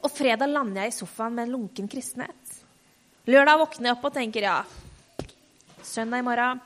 Og 0.02 0.12
fredag 0.12 0.50
lander 0.50 0.82
jeg 0.82 0.94
i 0.94 0.98
sofaen 0.98 1.38
med 1.38 1.46
en 1.46 1.54
lunken 1.54 1.90
kristenhet. 1.90 2.58
Lørdag 3.30 3.62
våkner 3.62 3.92
jeg 3.92 3.96
opp 3.96 4.08
og 4.10 4.16
tenker 4.18 4.44
ja, 4.44 4.58
søndag 5.80 6.20
i 6.20 6.26
morgen 6.26 6.58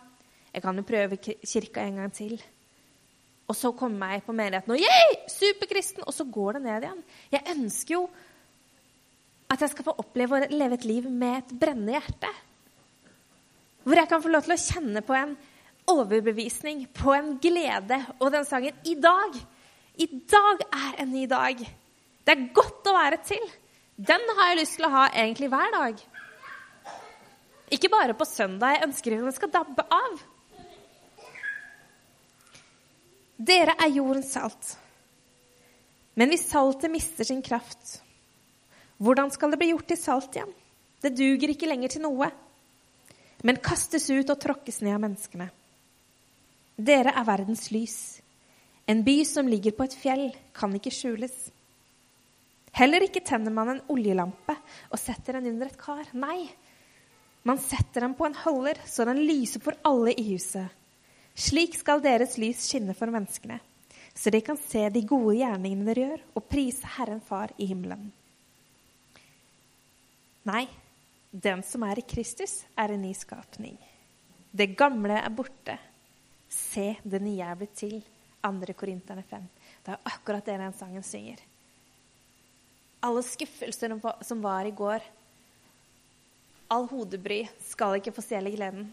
Jeg 0.49 0.65
kan 0.65 0.81
jo 0.81 0.89
prøve 0.89 1.21
kirka 1.21 1.85
en 1.85 2.01
gang 2.01 2.15
til. 2.17 2.41
Og 3.49 3.57
så 3.57 3.73
kommer 3.77 4.13
jeg 4.13 4.25
på 4.27 4.35
menigheten 4.37 4.75
og 4.75 4.81
yeah, 4.83 5.15
superkristen! 5.33 6.05
Og 6.05 6.15
så 6.15 6.27
går 6.29 6.59
det 6.59 6.65
ned 6.67 6.85
igjen. 6.85 7.05
Jeg 7.33 7.55
ønsker 7.55 7.95
jo 7.95 8.03
at 9.49 9.63
jeg 9.65 9.73
skal 9.73 9.87
få 9.87 9.95
oppleve 10.03 10.37
å 10.37 10.49
leve 10.53 10.77
et 10.77 10.85
liv 10.85 11.07
med 11.09 11.39
et 11.39 11.55
brennende 11.61 11.95
hjerte. 11.97 12.33
Hvor 13.89 13.97
jeg 13.97 14.11
kan 14.11 14.25
få 14.25 14.33
lov 14.33 14.45
til 14.45 14.53
å 14.53 14.61
kjenne 14.61 15.03
på 15.07 15.17
en 15.17 15.33
overbevisning, 15.89 16.85
på 16.93 17.15
en 17.17 17.31
glede. 17.41 18.03
Og 18.21 18.35
den 18.35 18.45
sangen 18.45 18.77
I 18.85 18.99
dag. 19.01 19.39
I 19.99 20.09
dag 20.29 20.67
er 20.69 21.01
en 21.03 21.15
ny 21.15 21.25
dag. 21.31 21.63
Det 22.25 22.35
er 22.35 22.51
godt 22.55 22.87
å 22.91 22.97
være 22.99 23.23
til. 23.25 23.49
Den 23.97 24.23
har 24.37 24.51
jeg 24.51 24.61
lyst 24.61 24.77
til 24.77 24.87
å 24.87 24.93
ha 24.93 25.07
egentlig 25.09 25.49
hver 25.51 25.73
dag. 25.75 26.03
Ikke 27.73 27.91
bare 27.93 28.17
på 28.17 28.29
søndag. 28.29 28.77
Jeg 28.77 28.91
ønsker 28.91 29.17
at 29.17 29.25
den 29.25 29.37
skal 29.37 29.55
dabbe 29.57 29.85
av. 29.89 30.21
Dere 33.39 33.77
er 33.79 33.93
jordens 33.95 34.33
salt. 34.35 34.73
Men 36.19 36.33
hvis 36.33 36.49
saltet 36.51 36.91
mister 36.91 37.25
sin 37.25 37.43
kraft, 37.47 38.01
hvordan 38.99 39.31
skal 39.31 39.53
det 39.53 39.61
bli 39.61 39.71
gjort 39.71 39.87
til 39.87 40.01
salt 40.01 40.35
igjen? 40.35 40.51
Det 40.99 41.15
duger 41.15 41.53
ikke 41.53 41.69
lenger 41.71 41.93
til 41.95 42.03
noe, 42.03 42.27
men 43.47 43.61
kastes 43.63 44.09
ut 44.11 44.33
og 44.35 44.41
tråkkes 44.43 44.81
ned 44.83 44.97
av 44.97 45.05
menneskene. 45.05 45.47
Dere 46.75 47.13
er 47.15 47.27
verdens 47.29 47.69
lys. 47.71 47.99
En 48.91 49.05
by 49.07 49.21
som 49.29 49.47
ligger 49.47 49.77
på 49.77 49.87
et 49.87 49.95
fjell, 49.95 50.25
kan 50.51 50.75
ikke 50.75 50.91
skjules. 50.95 51.37
Heller 52.75 53.07
ikke 53.07 53.23
tenner 53.23 53.55
man 53.55 53.71
en 53.77 53.85
oljelampe 53.95 54.57
og 54.91 54.99
setter 54.99 55.39
den 55.39 55.53
under 55.53 55.71
et 55.71 55.79
kar. 55.79 56.11
Nei, 56.19 56.49
man 57.47 57.63
setter 57.63 58.03
den 58.03 58.19
på 58.19 58.27
en 58.27 58.37
holder, 58.43 58.83
så 58.83 59.07
den 59.07 59.23
lyser 59.23 59.63
for 59.63 59.79
alle 59.87 60.17
i 60.19 60.27
huset. 60.33 60.75
Slik 61.39 61.77
skal 61.79 62.03
deres 62.03 62.35
lys 62.41 62.65
skinne 62.67 62.97
for 62.99 63.13
menneskene, 63.15 63.61
så 64.11 64.31
de 64.35 64.41
kan 64.43 64.59
se 64.59 64.83
de 64.91 65.05
gode 65.07 65.37
gjerningene 65.39 65.87
dere 65.87 66.07
gjør, 66.09 66.25
og 66.35 66.49
prise 66.51 66.89
Herren 66.97 67.21
Far 67.23 67.53
i 67.63 67.69
himmelen. 67.71 68.09
Nei, 70.49 70.65
den 71.31 71.63
som 71.63 71.85
er 71.87 72.01
i 72.01 72.07
Kristus, 72.09 72.65
er 72.75 72.91
en 72.91 73.05
ny 73.07 73.13
skapning. 73.15 73.77
Det 74.51 74.73
gamle 74.75 75.21
er 75.21 75.31
borte. 75.31 75.77
Se, 76.51 76.97
det 77.05 77.21
nye 77.23 77.45
er 77.45 77.59
blitt 77.61 77.77
til. 77.79 78.01
2. 78.43 78.75
Korinterne 78.79 79.23
5. 79.29 79.49
Det 79.85 79.95
er 79.95 80.11
akkurat 80.11 80.47
det 80.47 80.59
den 80.59 80.75
sangen 80.75 81.05
synger. 81.07 81.43
Alle 83.05 83.23
skuffelser 83.23 83.95
som 84.27 84.41
var 84.43 84.67
i 84.67 84.75
går, 84.75 85.05
all 86.75 86.89
hodebry, 86.91 87.45
skal 87.63 88.01
ikke 88.01 88.15
få 88.17 88.25
stjele 88.25 88.51
gleden. 88.57 88.89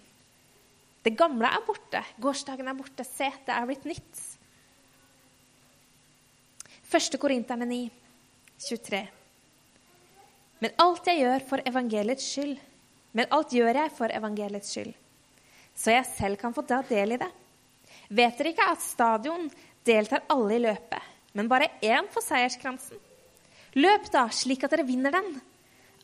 Det 1.06 1.14
gamle 1.14 1.50
er 1.54 1.62
borte. 1.68 2.02
Gårsdagen 2.18 2.68
er 2.68 2.78
borte. 2.78 3.06
Se, 3.06 3.30
det 3.46 3.54
er 3.54 3.68
blitt 3.70 3.86
nytt. 3.86 4.24
1. 6.90 7.18
Korinterne 7.22 7.68
9, 7.70 7.80
23. 8.66 9.02
Men 10.64 10.74
alt 10.82 11.10
jeg 11.10 11.22
gjør 11.22 11.44
for 11.50 11.62
evangeliets 11.68 12.26
skyld, 12.32 12.56
men 13.18 13.34
alt 13.36 13.54
gjør 13.54 13.82
jeg 13.82 13.92
for 13.98 14.14
evangeliets 14.16 14.72
skyld, 14.72 14.94
så 15.76 15.92
jeg 15.92 16.08
selv 16.14 16.40
kan 16.40 16.56
få 16.56 16.64
ta 16.68 16.80
del 16.88 17.18
i 17.18 17.20
det. 17.20 17.28
Vet 18.08 18.40
dere 18.40 18.54
ikke 18.54 18.70
at 18.72 18.86
stadion 18.86 19.50
deltar 19.86 20.24
alle 20.32 20.56
i 20.56 20.64
løpet, 20.64 21.12
men 21.36 21.52
bare 21.52 21.74
én 21.84 22.08
får 22.14 22.28
seierskransen? 22.30 23.02
Løp 23.76 24.08
da, 24.14 24.30
slik 24.32 24.64
at 24.64 24.72
dere 24.72 24.88
vinner 24.88 25.12
den. 25.12 25.34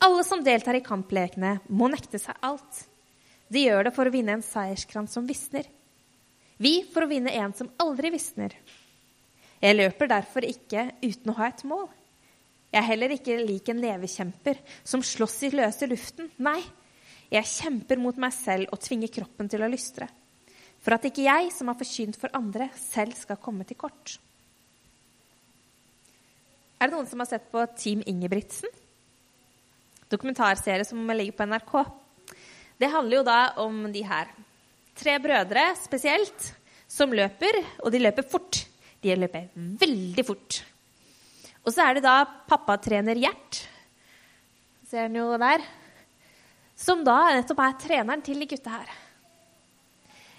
Alle 0.03 0.25
som 0.27 0.43
deltar 0.43 0.75
i 0.75 0.83
kamplekene, 0.83 1.59
må 1.71 1.87
nekte 1.87 2.19
seg 2.19 2.35
alt. 2.43 2.83
De 3.51 3.65
gjør 3.65 3.87
det 3.87 3.95
for 3.95 4.07
å 4.07 4.13
vinne 4.13 4.37
en 4.37 4.45
seierskrans 4.45 5.11
som 5.17 5.27
visner. 5.27 5.65
Vi 6.61 6.81
for 6.93 7.03
å 7.03 7.09
vinne 7.09 7.33
en 7.35 7.53
som 7.57 7.71
aldri 7.81 8.13
visner. 8.13 8.53
Jeg 9.61 9.77
løper 9.77 10.09
derfor 10.09 10.45
ikke 10.47 10.87
uten 11.01 11.33
å 11.33 11.37
ha 11.37 11.49
et 11.51 11.63
mål. 11.67 11.89
Jeg 12.71 12.79
er 12.79 12.87
heller 12.87 13.13
ikke 13.13 13.41
lik 13.43 13.67
en 13.69 13.81
levekjemper 13.83 14.61
som 14.87 15.03
slåss 15.03 15.41
i 15.49 15.51
løse 15.51 15.89
luften. 15.91 16.29
Nei, 16.39 16.61
jeg 17.31 17.49
kjemper 17.49 17.99
mot 17.99 18.17
meg 18.19 18.33
selv 18.35 18.71
og 18.71 18.79
tvinger 18.83 19.11
kroppen 19.11 19.51
til 19.51 19.63
å 19.65 19.69
lystre. 19.71 20.07
For 20.81 20.95
at 20.95 21.05
ikke 21.05 21.27
jeg, 21.27 21.51
som 21.53 21.69
har 21.69 21.77
forkynt 21.77 22.17
for 22.17 22.33
andre, 22.37 22.71
selv 22.79 23.17
skal 23.19 23.41
komme 23.41 23.67
til 23.67 23.77
kort. 23.77 24.15
Er 26.81 26.89
det 26.89 26.95
noen 26.95 27.09
som 27.09 27.21
har 27.21 27.29
sett 27.29 27.51
på 27.51 27.61
Team 27.77 28.01
Ingebrigtsen? 28.09 28.71
Dokumentarserie 30.09 30.87
som 30.87 31.03
ligger 31.13 31.37
på 31.37 31.45
NRK. 31.51 31.75
Det 32.81 32.89
handler 32.89 33.19
jo 33.19 33.25
da 33.27 33.39
om 33.61 33.83
de 33.93 34.01
her 34.01 34.31
tre 34.97 35.17
brødre 35.21 35.67
spesielt, 35.77 36.47
som 36.89 37.13
løper, 37.13 37.59
og 37.85 37.91
de 37.93 38.01
løper 38.01 38.25
fort. 38.27 38.63
De 39.01 39.13
løper 39.15 39.51
veldig 39.55 40.25
fort. 40.25 40.61
Og 41.61 41.69
så 41.73 41.85
er 41.85 41.97
det 41.97 42.05
da 42.05 42.23
pappatrener 42.49 43.21
Gjert, 43.21 43.61
ser 44.89 45.05
han 45.05 45.15
jo 45.15 45.29
der, 45.39 45.61
som 46.75 47.05
da 47.05 47.19
nettopp 47.37 47.61
er 47.63 47.77
treneren 47.85 48.25
til 48.25 48.41
de 48.41 48.49
gutta 48.49 48.73
her. 48.73 48.89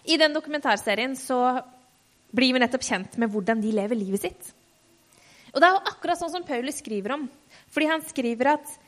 I 0.03 0.19
den 0.19 0.35
dokumentarserien 0.35 1.15
så 1.17 1.39
blir 2.35 2.57
vi 2.57 2.63
nettopp 2.63 2.83
kjent 2.83 3.17
med 3.23 3.31
hvordan 3.31 3.63
de 3.63 3.71
lever 3.77 3.99
livet 4.03 4.27
sitt. 4.27 4.51
Og 5.53 5.61
det 5.61 5.69
er 5.69 5.77
jo 5.77 5.93
akkurat 5.93 6.19
sånn 6.19 6.33
som 6.33 6.47
Paulus 6.49 6.81
skriver 6.83 7.15
om. 7.15 7.27
Fordi 7.71 7.89
han 7.91 8.03
skriver 8.09 8.55
at 8.57 8.79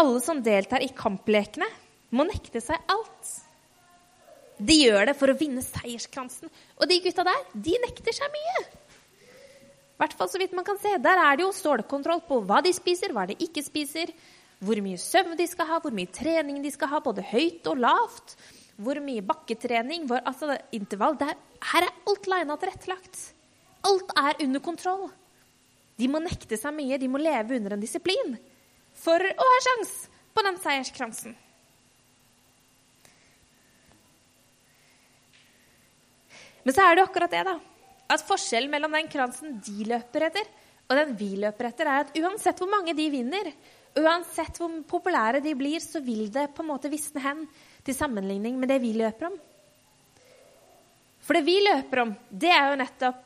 alle 0.00 0.20
som 0.24 0.40
deltar 0.42 0.82
i 0.82 0.92
kamplekene, 0.96 1.68
må 2.12 2.26
nekte 2.28 2.60
seg 2.62 2.80
alt. 2.90 3.32
De 4.58 4.76
gjør 4.84 5.08
det 5.10 5.16
for 5.18 5.32
å 5.32 5.36
vinne 5.38 5.62
seierskransen. 5.64 6.50
Og 6.78 6.88
de 6.90 7.00
gutta 7.02 7.24
der, 7.26 7.44
de 7.54 7.74
nekter 7.82 8.14
seg 8.14 8.30
mye. 8.34 8.64
I 9.94 10.02
hvert 10.02 10.14
fall 10.18 10.30
så 10.30 10.40
vidt 10.42 10.54
man 10.56 10.66
kan 10.66 10.78
se. 10.82 10.92
Der 11.02 11.20
er 11.22 11.38
det 11.38 11.46
jo 11.46 11.52
stålkontroll 11.54 12.24
på 12.28 12.40
hva 12.46 12.60
de 12.64 12.72
spiser, 12.74 13.14
hva 13.14 13.26
de 13.30 13.38
ikke 13.42 13.62
spiser, 13.66 14.10
hvor 14.64 14.78
mye 14.82 14.98
søvn 15.00 15.36
de 15.38 15.46
skal 15.50 15.68
ha, 15.70 15.80
hvor 15.82 15.94
mye 15.94 16.10
trening 16.10 16.62
de 16.62 16.72
skal 16.74 16.90
ha, 16.90 17.02
både 17.02 17.24
høyt 17.30 17.66
og 17.70 17.82
lavt, 17.82 18.36
hvor 18.80 18.98
mye 19.02 19.22
bakketrening, 19.26 20.06
hvor, 20.10 20.22
altså 20.26 20.56
intervall 20.74 21.18
der, 21.20 21.36
Her 21.64 21.86
er 21.86 21.94
alt 22.10 22.26
lina 22.28 22.56
tilrettelagt. 22.60 23.20
Alt 23.88 24.10
er 24.20 24.42
under 24.44 24.60
kontroll. 24.60 25.06
De 25.96 26.08
må 26.10 26.20
nekte 26.20 26.58
seg 26.60 26.74
mye, 26.76 26.98
de 26.98 27.08
må 27.08 27.20
leve 27.22 27.56
under 27.56 27.76
en 27.76 27.80
disiplin 27.80 28.34
for 28.98 29.22
å 29.22 29.46
ha 29.48 29.62
sjans 29.64 29.94
på 30.34 30.44
den 30.44 30.58
seierskransen. 30.62 31.36
Men 36.64 36.76
så 36.76 36.84
er 36.84 36.96
det 36.96 37.04
akkurat 37.04 37.32
det, 37.32 37.44
da. 37.46 37.56
At 38.14 38.24
forskjellen 38.24 38.72
mellom 38.72 38.92
den 38.96 39.08
kransen 39.12 39.58
de 39.64 39.86
løper 39.88 40.28
etter, 40.28 40.48
og 40.84 40.98
den 40.98 41.14
vi 41.16 41.30
løper 41.40 41.70
etter, 41.70 41.88
er 41.88 42.04
at 42.04 42.18
uansett 42.20 42.60
hvor 42.60 42.70
mange 42.72 42.92
de 42.96 43.08
vinner, 43.12 43.50
uansett 44.00 44.58
hvor 44.60 44.72
populære 44.88 45.40
de 45.44 45.54
blir, 45.56 45.80
så 45.80 46.02
vil 46.04 46.28
det 46.32 46.50
på 46.56 46.64
en 46.64 46.72
måte 46.72 46.90
visne 46.92 47.22
hen 47.24 47.44
til 47.84 47.96
sammenligning 47.96 48.58
med 48.60 48.72
det 48.72 48.80
vi 48.82 48.92
løper 48.96 49.30
om. 49.30 49.38
For 51.24 51.36
det 51.36 51.46
vi 51.46 51.56
løper 51.64 52.02
om, 52.02 52.12
det 52.28 52.52
er 52.52 52.68
jo 52.68 52.80
nettopp 52.80 53.22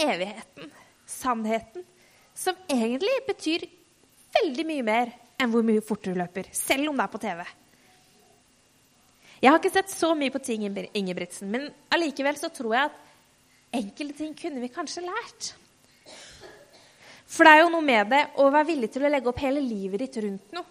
evigheten, 0.00 0.70
sannheten, 1.06 1.84
som 2.34 2.58
egentlig 2.70 3.12
betyr 3.28 3.66
veldig 4.40 4.66
mye 4.66 4.86
mer 4.86 5.12
enn 5.40 5.50
hvor 5.52 5.64
mye 5.66 5.82
fortere 5.84 6.14
du 6.14 6.22
løper, 6.22 6.50
selv 6.56 6.90
om 6.90 6.98
det 6.98 7.06
er 7.06 7.12
på 7.12 7.22
TV. 7.22 7.42
Jeg 9.40 9.48
har 9.48 9.60
ikke 9.60 9.72
sett 9.72 9.92
så 9.92 10.12
mye 10.16 10.32
på 10.32 10.42
ting 10.44 10.66
Ingebrigtsen, 10.68 11.48
men 11.48 11.70
allikevel 11.94 12.36
så 12.36 12.50
tror 12.52 12.74
jeg 12.76 12.90
at 12.90 13.78
enkelte 13.80 14.18
ting 14.18 14.34
kunne 14.36 14.60
vi 14.60 14.68
kanskje 14.72 15.06
lært. 15.06 15.54
For 17.30 17.46
det 17.46 17.54
er 17.54 17.62
jo 17.62 17.70
noe 17.72 17.86
med 17.86 18.10
det 18.10 18.20
å 18.42 18.50
være 18.50 18.68
villig 18.72 18.90
til 18.92 19.06
å 19.06 19.12
legge 19.12 19.30
opp 19.30 19.40
hele 19.40 19.62
livet 19.62 20.02
ditt 20.02 20.18
rundt 20.24 20.56
noe. 20.56 20.66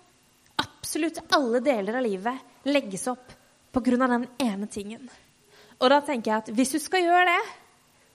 Absolutt 0.59 1.21
alle 1.35 1.61
deler 1.63 1.97
av 1.97 2.05
livet 2.05 2.67
legges 2.67 3.07
opp 3.09 3.31
pga. 3.71 3.95
den 3.95 4.27
ene 4.43 4.67
tingen. 4.67 5.09
Og 5.79 5.89
da 5.89 6.01
tenker 6.03 6.31
jeg 6.31 6.37
at 6.43 6.49
hvis 6.53 6.75
du 6.75 6.79
skal 6.83 7.05
gjøre 7.05 7.31
det, 7.31 7.43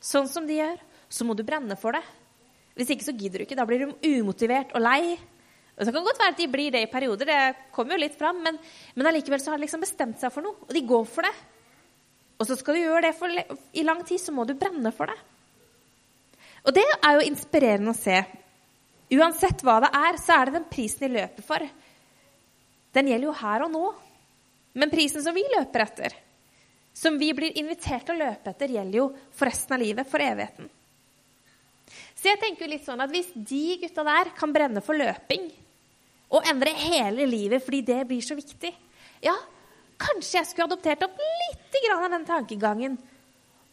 sånn 0.04 0.28
som 0.28 0.46
de 0.46 0.58
gjør, 0.60 0.76
så 1.08 1.24
må 1.24 1.34
du 1.34 1.42
brenne 1.42 1.76
for 1.80 1.96
det. 1.96 2.02
Hvis 2.76 2.90
ikke 2.92 3.06
så 3.06 3.14
gidder 3.16 3.40
du 3.40 3.46
ikke. 3.46 3.56
Da 3.56 3.64
blir 3.64 3.86
du 3.86 3.94
umotivert 4.20 4.74
og 4.74 4.82
lei. 4.82 5.16
Og 5.74 5.82
så 5.82 5.90
kan 5.90 5.98
det 5.98 6.06
godt 6.06 6.20
være 6.22 6.32
at 6.36 6.38
de 6.38 6.46
blir 6.50 6.74
det 6.74 6.84
i 6.84 6.90
perioder, 6.90 7.26
det 7.26 7.70
kommer 7.74 7.96
jo 7.96 8.04
litt 8.04 8.14
fram, 8.18 8.38
men, 8.44 8.58
men 8.94 9.08
allikevel 9.10 9.42
så 9.42 9.50
har 9.50 9.58
de 9.58 9.66
liksom 9.66 9.82
bestemt 9.82 10.20
seg 10.22 10.30
for 10.30 10.46
noe, 10.46 10.60
og 10.62 10.74
de 10.74 10.82
går 10.86 11.06
for 11.10 11.26
det. 11.26 11.34
Og 12.38 12.46
så 12.46 12.56
skal 12.58 12.76
du 12.76 12.84
gjøre 12.84 13.08
det 13.08 13.14
for, 13.18 13.30
i 13.74 13.86
lang 13.86 14.02
tid, 14.06 14.22
så 14.22 14.34
må 14.34 14.46
du 14.46 14.54
brenne 14.58 14.92
for 14.94 15.10
det. 15.10 15.16
Og 16.64 16.74
det 16.74 16.84
er 16.94 17.18
jo 17.18 17.26
inspirerende 17.26 17.92
å 17.92 17.98
se. 17.98 18.20
Uansett 19.14 19.64
hva 19.66 19.80
det 19.84 19.90
er, 19.98 20.20
så 20.22 20.36
er 20.36 20.48
det 20.48 20.60
den 20.60 20.70
prisen 20.70 21.04
de 21.04 21.10
løper 21.18 21.46
for. 21.46 21.66
Den 22.94 23.10
gjelder 23.10 23.28
jo 23.28 23.34
her 23.42 23.66
og 23.66 23.74
nå. 23.74 23.82
Men 24.78 24.90
prisen 24.90 25.22
som 25.22 25.34
vi 25.36 25.44
løper 25.52 25.84
etter, 25.84 26.14
som 26.94 27.18
vi 27.18 27.28
blir 27.34 27.54
invitert 27.58 28.06
til 28.06 28.16
å 28.16 28.22
løpe 28.24 28.50
etter, 28.50 28.72
gjelder 28.74 28.98
jo 28.98 29.10
for 29.34 29.50
resten 29.50 29.76
av 29.76 29.82
livet, 29.82 30.08
for 30.10 30.22
evigheten. 30.22 30.70
Så 32.14 32.30
jeg 32.30 32.40
tenker 32.42 32.64
jo 32.64 32.72
litt 32.72 32.86
sånn 32.86 33.02
at 33.04 33.12
hvis 33.12 33.28
de 33.34 33.78
gutta 33.82 34.06
der 34.06 34.32
kan 34.38 34.54
brenne 34.54 34.82
for 34.82 34.98
løping 34.98 35.50
og 36.32 36.46
endre 36.50 36.72
hele 36.78 37.26
livet 37.28 37.62
fordi 37.64 37.82
det 37.86 38.00
blir 38.08 38.24
så 38.24 38.36
viktig, 38.38 38.72
ja, 39.24 39.34
kanskje 40.00 40.38
jeg 40.40 40.50
skulle 40.50 40.68
adoptert 40.70 41.04
opp 41.06 41.20
litt 41.20 41.60
av 41.94 42.06
den 42.10 42.24
tankegangen 42.26 42.94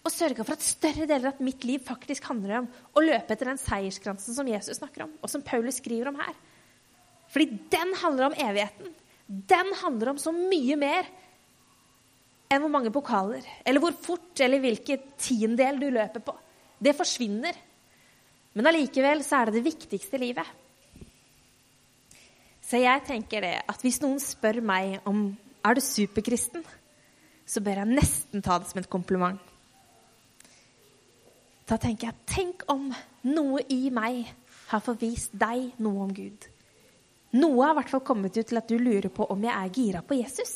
og 0.02 0.10
sørga 0.12 0.44
for 0.44 0.58
at 0.58 0.66
større 0.66 1.06
deler 1.10 1.30
av 1.30 1.42
mitt 1.46 1.64
liv 1.68 1.84
faktisk 1.86 2.26
handler 2.32 2.62
om 2.62 2.70
å 2.98 3.04
løpe 3.04 3.36
etter 3.36 3.52
den 3.52 3.60
seierskransen 3.62 4.36
som 4.36 4.50
Jesus 4.50 4.80
snakker 4.80 5.06
om, 5.06 5.12
og 5.22 5.30
som 5.30 5.44
Paulus 5.46 5.78
skriver 5.78 6.10
om 6.10 6.18
her. 6.18 6.34
Fordi 7.32 7.60
den 7.72 7.94
handler 8.02 8.30
om 8.30 8.38
evigheten. 8.38 8.96
Den 9.28 9.70
handler 9.84 10.12
om 10.12 10.20
så 10.20 10.34
mye 10.36 10.78
mer 10.80 11.08
enn 12.52 12.64
hvor 12.64 12.74
mange 12.74 12.92
pokaler, 12.92 13.46
eller 13.64 13.84
hvor 13.84 13.94
fort, 13.96 14.34
eller 14.44 14.60
hvilken 14.64 15.06
tiendedel 15.22 15.80
du 15.80 15.88
løper 15.94 16.26
på. 16.26 16.34
Det 16.82 16.98
forsvinner. 16.98 17.56
Men 18.58 18.68
allikevel 18.68 19.22
så 19.24 19.40
er 19.40 19.48
det 19.48 19.60
det 19.60 19.70
viktigste 19.70 20.18
i 20.18 20.26
livet. 20.26 20.50
Så 22.72 22.80
jeg 22.80 23.04
tenker 23.04 23.44
det 23.44 23.56
at 23.68 23.82
hvis 23.84 24.00
noen 24.00 24.20
spør 24.24 24.62
meg 24.64 25.02
om 25.10 25.34
er 25.68 25.76
du 25.76 25.82
superkristen, 25.84 26.64
så 27.44 27.60
bør 27.60 27.82
jeg 27.82 27.98
nesten 27.98 28.44
ta 28.46 28.56
det 28.62 28.70
som 28.70 28.80
et 28.80 28.88
kompliment. 28.92 29.42
Da 31.68 31.76
tenker 31.76 32.08
jeg 32.08 32.30
tenk 32.32 32.64
om 32.72 32.88
noe 33.28 33.66
i 33.68 33.92
meg 33.92 34.24
har 34.72 34.84
forvist 34.86 35.36
deg 35.36 35.82
noe 35.84 36.06
om 36.06 36.16
Gud. 36.16 36.48
Noe 37.36 37.60
har 37.66 37.76
i 37.76 37.82
hvert 37.82 37.92
fall 37.92 38.06
kommet 38.08 38.40
ut 38.40 38.48
til 38.48 38.60
at 38.62 38.72
du 38.72 38.80
lurer 38.80 39.12
på 39.12 39.28
om 39.36 39.44
jeg 39.44 39.52
er 39.52 39.76
gira 39.76 40.02
på 40.04 40.22
Jesus. 40.22 40.56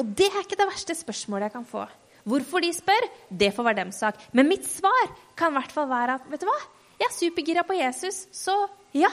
Og 0.00 0.08
det 0.16 0.30
er 0.32 0.42
ikke 0.46 0.62
det 0.62 0.70
verste 0.72 0.96
spørsmålet 0.96 1.50
jeg 1.50 1.58
kan 1.58 1.68
få. 1.68 1.84
Hvorfor 2.24 2.64
de 2.64 2.72
spør, 2.72 3.04
det 3.28 3.52
får 3.52 3.68
være 3.68 3.82
dems 3.82 4.00
sak. 4.00 4.20
Men 4.32 4.48
mitt 4.48 4.64
svar 4.68 5.12
kan 5.36 5.52
i 5.52 5.60
hvert 5.60 5.76
fall 5.76 5.92
være 5.92 6.16
at 6.16 6.28
vet 6.32 6.40
du 6.40 6.48
hva? 6.48 6.60
Jeg 7.00 7.08
er 7.08 7.16
supergira 7.16 7.68
på 7.68 7.76
Jesus, 7.76 8.26
så 8.32 8.54
ja, 8.96 9.12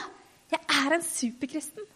jeg 0.52 0.60
er 0.64 0.96
en 0.96 1.04
superkristen. 1.04 1.86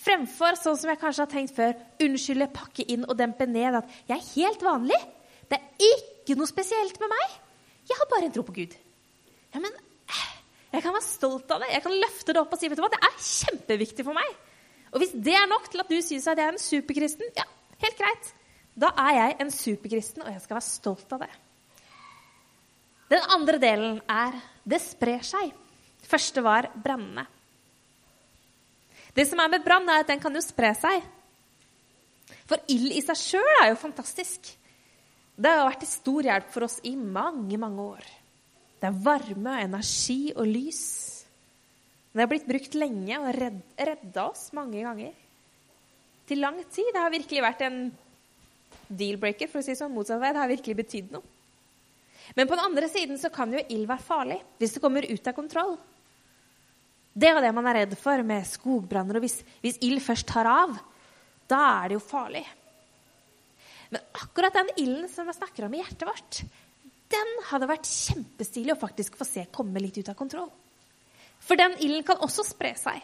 Fremfor 0.00 0.56
sånn 0.56 0.78
som 0.80 0.90
jeg 0.92 1.00
kanskje 1.00 1.24
har 1.26 1.32
tenkt 1.32 1.56
før, 1.56 1.74
unnskylde, 2.00 2.48
pakke 2.54 2.86
inn 2.88 3.04
og 3.04 3.18
dempe 3.18 3.44
ned 3.48 3.82
at 3.82 3.96
jeg 4.08 4.16
er 4.16 4.28
helt 4.30 4.64
vanlig. 4.64 5.00
Det 5.50 5.58
er 5.58 5.90
ikke 5.90 6.38
noe 6.38 6.48
spesielt 6.48 6.96
med 7.02 7.12
meg. 7.12 7.34
Jeg 7.90 7.98
har 7.98 8.08
bare 8.08 8.28
en 8.28 8.32
tro 8.32 8.44
på 8.46 8.54
Gud. 8.56 8.76
Ja, 9.52 9.60
men 9.60 9.72
eh, 9.74 10.26
jeg 10.72 10.84
kan 10.84 10.94
være 10.94 11.04
stolt 11.04 11.52
av 11.52 11.60
det. 11.60 11.72
Jeg 11.74 11.84
kan 11.84 11.98
løfte 12.00 12.32
det 12.32 12.40
opp 12.40 12.54
og 12.54 12.60
si 12.60 12.70
vet 12.70 12.80
du 12.80 12.84
hva, 12.84 12.92
det 12.92 13.02
er 13.04 13.22
kjempeviktig 13.26 14.06
for 14.06 14.16
meg. 14.16 14.32
Og 14.94 15.02
hvis 15.02 15.12
det 15.14 15.36
er 15.36 15.48
nok 15.50 15.68
til 15.70 15.82
at 15.82 15.90
du 15.90 15.98
syns 16.02 16.28
at 16.30 16.40
jeg 16.40 16.48
er 16.48 16.56
en 16.56 16.62
superkristen, 16.62 17.32
ja, 17.36 17.46
helt 17.84 18.00
greit. 18.00 18.32
Da 18.80 18.94
er 19.04 19.16
jeg 19.18 19.36
en 19.42 19.52
superkristen, 19.52 20.24
og 20.24 20.32
jeg 20.32 20.42
skal 20.44 20.56
være 20.56 20.70
stolt 20.70 21.16
av 21.16 21.24
det. 21.26 21.32
Den 23.10 23.32
andre 23.34 23.58
delen 23.58 23.98
er 24.08 24.38
det 24.64 24.80
sprer 24.82 25.26
seg. 25.26 25.50
Første 26.10 26.42
var 26.42 26.68
brannende. 26.74 27.26
Det 29.14 29.26
som 29.26 29.40
er 29.42 29.50
med 29.50 29.64
brann, 29.64 29.88
er 29.90 30.04
at 30.04 30.10
den 30.10 30.22
kan 30.22 30.34
jo 30.34 30.42
spre 30.42 30.70
seg. 30.78 31.02
For 32.50 32.62
ild 32.70 32.94
i 32.94 33.02
seg 33.02 33.18
sjøl 33.18 33.62
er 33.62 33.72
jo 33.72 33.78
fantastisk. 33.78 34.52
Det 35.40 35.50
har 35.50 35.64
vært 35.66 35.82
til 35.84 35.90
stor 35.90 36.26
hjelp 36.26 36.50
for 36.52 36.66
oss 36.66 36.78
i 36.86 36.94
mange, 36.98 37.58
mange 37.58 37.86
år. 37.96 38.10
Det 38.80 38.88
er 38.88 39.00
varme 39.04 39.56
energi 39.62 40.32
og 40.34 40.46
lys. 40.48 40.84
Det 42.10 42.22
har 42.22 42.30
blitt 42.30 42.48
brukt 42.48 42.74
lenge 42.78 43.18
og 43.20 43.34
redda 43.38 44.24
oss 44.26 44.48
mange 44.56 44.82
ganger. 44.82 45.12
Til 46.26 46.42
lang 46.42 46.58
tid. 46.70 46.90
Det 46.94 47.02
har 47.02 47.12
virkelig 47.12 47.44
vært 47.44 47.66
en 47.66 47.82
deal-breaker, 48.90 49.50
for 49.50 49.60
å 49.60 49.66
si 49.66 49.76
sånn, 49.78 49.94
motsatt 49.94 50.22
vei. 50.22 50.32
Det 50.34 50.42
har 50.42 50.50
virkelig 50.50 50.78
betydd 50.82 51.14
noe. 51.14 51.36
Men 52.36 52.46
på 52.46 52.54
den 52.54 52.64
andre 52.64 52.88
siden 52.90 53.18
så 53.18 53.30
kan 53.34 53.50
jo 53.54 53.62
ild 53.62 53.88
være 53.90 54.06
farlig 54.06 54.36
hvis 54.60 54.76
det 54.76 54.82
kommer 54.82 55.06
ut 55.06 55.30
av 55.30 55.34
kontroll. 55.34 55.72
Det 57.20 57.28
er 57.28 57.42
det 57.44 57.52
man 57.52 57.68
er 57.68 57.82
redd 57.82 57.98
for 58.00 58.22
med 58.24 58.46
skogbranner. 58.48 59.18
Og 59.18 59.26
hvis, 59.26 59.40
hvis 59.60 59.80
ild 59.84 60.00
først 60.04 60.28
tar 60.30 60.48
av, 60.48 60.72
da 61.50 61.60
er 61.82 61.90
det 61.90 61.98
jo 61.98 62.04
farlig. 62.04 62.44
Men 63.90 64.04
akkurat 64.14 64.54
den 64.54 64.70
ilden 64.78 65.08
som 65.10 65.28
vi 65.28 65.34
snakker 65.34 65.66
om 65.66 65.74
i 65.74 65.82
hjertet 65.82 66.06
vårt, 66.08 66.42
den 67.10 67.30
hadde 67.50 67.68
vært 67.68 67.90
kjempestilig 67.90 68.76
å 68.76 68.80
faktisk 68.80 69.18
få 69.18 69.26
se 69.26 69.48
komme 69.52 69.82
litt 69.82 69.98
ut 69.98 70.12
av 70.12 70.18
kontroll. 70.18 70.50
For 71.42 71.58
den 71.58 71.74
ilden 71.82 72.06
kan 72.06 72.22
også 72.22 72.44
spre 72.46 72.72
seg. 72.78 73.02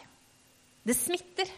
Det 0.87 0.95
smitter. 0.95 1.49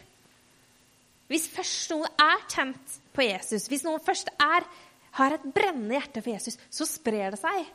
Hvis 1.30 1.46
først 1.52 1.92
noen 1.94 2.22
er 2.24 2.46
tent 2.50 2.96
på 3.14 3.22
Jesus, 3.22 3.68
hvis 3.70 3.86
noen 3.86 4.02
først 4.02 4.32
er, 4.34 4.66
har 5.14 5.36
et 5.36 5.46
brennende 5.54 5.94
hjerte 5.94 6.24
for 6.24 6.34
Jesus, 6.34 6.58
så 6.66 6.88
sprer 6.88 7.36
det 7.36 7.38
seg. 7.38 7.68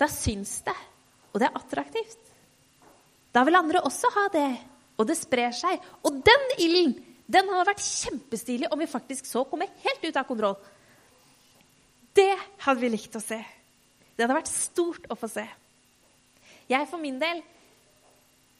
Da 0.00 0.08
syns 0.10 0.62
det, 0.64 0.78
og 1.34 1.42
det 1.42 1.50
er 1.50 1.58
attraktivt. 1.60 2.33
Da 3.34 3.42
vil 3.46 3.58
andre 3.58 3.82
også 3.82 4.10
ha 4.14 4.28
det, 4.32 4.50
og 4.94 5.08
det 5.08 5.16
sprer 5.18 5.54
seg. 5.56 5.82
Og 6.06 6.22
den 6.26 6.46
ilden, 6.62 6.94
den 7.26 7.50
hadde 7.50 7.66
vært 7.72 7.82
kjempestilig 7.82 8.70
om 8.70 8.78
vi 8.78 8.90
faktisk 8.90 9.26
så 9.26 9.42
komme 9.48 9.66
helt 9.82 10.06
ut 10.06 10.20
av 10.20 10.28
kontroll. 10.28 10.56
Det 12.14 12.30
hadde 12.62 12.80
vi 12.82 12.92
likt 12.92 13.16
å 13.18 13.22
se. 13.22 13.40
Det 14.14 14.22
hadde 14.22 14.36
vært 14.36 14.52
stort 14.52 15.08
å 15.10 15.18
få 15.18 15.30
se. 15.32 15.44
Jeg 16.70 16.86
for 16.88 17.02
min 17.02 17.18
del 17.20 17.42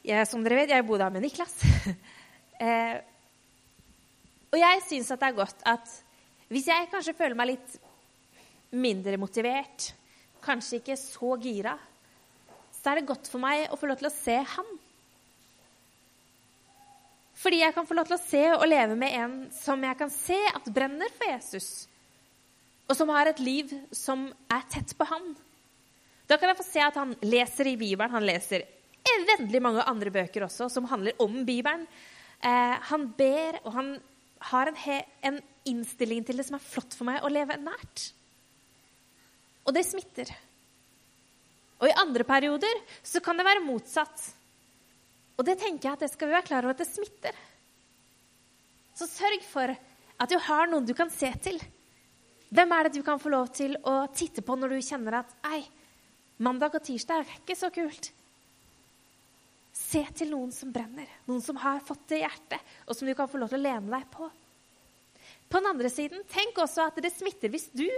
jeg, 0.04 0.26
Som 0.28 0.42
dere 0.44 0.58
vet, 0.58 0.72
jeg 0.74 0.84
bodde 0.84 1.06
her 1.06 1.12
med 1.14 1.22
Niklas. 1.24 1.54
eh, 2.64 2.98
og 4.52 4.58
jeg 4.60 4.82
syns 4.84 5.08
at 5.14 5.22
det 5.22 5.30
er 5.30 5.38
godt 5.38 5.62
at 5.70 5.94
hvis 6.52 6.66
jeg 6.68 6.90
kanskje 6.92 7.14
føler 7.16 7.38
meg 7.38 7.54
litt 7.54 7.78
mindre 8.76 9.16
motivert, 9.16 9.86
kanskje 10.44 10.82
ikke 10.82 10.98
så 11.00 11.38
gira, 11.40 11.72
så 12.84 12.92
er 12.92 13.00
det 13.00 13.08
godt 13.08 13.30
for 13.32 13.40
meg 13.40 13.70
å 13.72 13.78
få 13.80 13.88
lov 13.88 13.96
til 14.02 14.10
å 14.10 14.12
se 14.12 14.36
han. 14.44 14.74
Fordi 17.40 17.62
jeg 17.62 17.74
kan 17.76 17.88
få 17.88 17.96
lov 17.96 18.10
til 18.10 18.18
å 18.18 18.24
se 18.26 18.42
og 18.52 18.66
leve 18.68 18.96
med 19.00 19.16
en 19.16 19.34
som 19.56 19.80
jeg 19.88 19.96
kan 20.00 20.12
se 20.12 20.36
at 20.52 20.68
brenner 20.76 21.08
for 21.16 21.32
Jesus, 21.32 21.68
og 22.84 22.92
som 22.98 23.08
har 23.16 23.30
et 23.30 23.40
liv 23.40 23.72
som 23.96 24.26
er 24.52 24.68
tett 24.68 24.92
på 24.98 25.08
han. 25.08 25.32
Da 26.28 26.36
kan 26.36 26.52
jeg 26.52 26.60
få 26.60 26.68
se 26.68 26.84
at 26.84 27.00
han 27.00 27.16
leser 27.24 27.72
i 27.72 27.78
Bibelen. 27.80 28.12
Han 28.12 28.28
leser 28.28 28.68
veldig 29.32 29.60
mange 29.64 29.84
andre 29.88 30.12
bøker 30.12 30.44
også 30.44 30.68
som 30.72 30.88
handler 30.92 31.16
om 31.24 31.40
Bibelen. 31.48 31.86
Eh, 32.44 32.76
han 32.90 33.08
ber, 33.16 33.62
og 33.64 33.72
han 33.78 33.94
har 34.50 34.68
en, 34.68 34.78
he, 34.84 35.00
en, 35.24 35.40
innstilling 35.64 36.24
til 36.28 36.36
det 36.36 36.44
som 36.44 36.58
er 36.58 36.64
flott 36.64 36.92
for 36.96 37.08
meg 37.08 37.24
å 37.24 37.32
leve 37.32 37.56
nært. 37.56 38.10
Og 39.64 39.72
det 39.72 39.86
smitter. 39.88 40.28
Andre 42.04 42.26
perioder 42.28 42.80
så 43.02 43.22
kan 43.24 43.38
det 43.38 43.46
være 43.46 43.64
motsatt. 43.64 44.28
Og 45.34 45.46
det 45.46 45.56
tenker 45.60 45.88
jeg 45.88 45.96
at 45.96 46.04
det 46.04 46.12
skal 46.12 46.30
vi 46.30 46.36
være 46.36 46.46
klar 46.46 46.66
over 46.66 46.76
at 46.76 46.82
det 46.84 46.90
smitter. 46.90 47.36
Så 48.94 49.08
sørg 49.10 49.42
for 49.48 49.72
at 49.74 50.30
du 50.30 50.36
har 50.38 50.68
noen 50.70 50.86
du 50.86 50.94
kan 50.96 51.10
se 51.10 51.30
til. 51.42 51.58
Hvem 52.54 52.74
er 52.76 52.86
det 52.86 53.00
du 53.00 53.02
kan 53.06 53.18
få 53.18 53.32
lov 53.32 53.48
til 53.56 53.74
å 53.82 54.04
titte 54.14 54.44
på 54.46 54.54
når 54.58 54.76
du 54.76 54.84
kjenner 54.86 55.18
at 55.24 55.32
Ei, 55.50 55.64
mandag 56.38 56.76
og 56.78 56.84
tirsdag 56.86 57.24
er 57.24 57.40
ikke 57.40 57.56
så 57.58 57.72
kult. 57.74 58.12
Se 59.74 60.04
til 60.14 60.30
noen 60.30 60.52
som 60.54 60.70
brenner, 60.70 61.08
noen 61.26 61.42
som 61.42 61.58
har 61.58 61.82
fått 61.82 62.06
det 62.12 62.20
i 62.20 62.22
hjertet, 62.22 62.62
og 62.86 62.94
som 62.94 63.10
du 63.10 63.14
kan 63.18 63.30
få 63.30 63.40
lov 63.42 63.50
til 63.50 63.58
å 63.58 63.64
lene 63.64 63.90
deg 63.90 64.06
på. 64.12 64.28
På 65.50 65.58
den 65.58 65.70
andre 65.72 65.90
siden, 65.90 66.22
tenk 66.30 66.60
også 66.62 66.86
at 66.86 67.00
det 67.02 67.10
smitter 67.14 67.50
hvis 67.50 67.66
du 67.74 67.88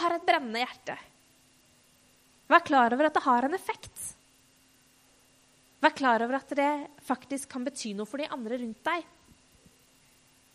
har 0.00 0.12
et 0.12 0.26
brennende 0.26 0.60
hjerte. 0.60 0.98
Vær 2.50 2.64
klar 2.64 2.94
over 2.94 3.08
at 3.08 3.16
det 3.16 3.24
har 3.24 3.46
en 3.46 3.56
effekt. 3.56 4.14
Vær 5.84 5.94
klar 5.96 6.24
over 6.24 6.38
at 6.38 6.56
det 6.56 6.70
faktisk 7.04 7.50
kan 7.52 7.64
bety 7.64 7.92
noe 7.96 8.08
for 8.08 8.20
de 8.20 8.28
andre 8.32 8.58
rundt 8.60 8.84
deg. 8.86 9.04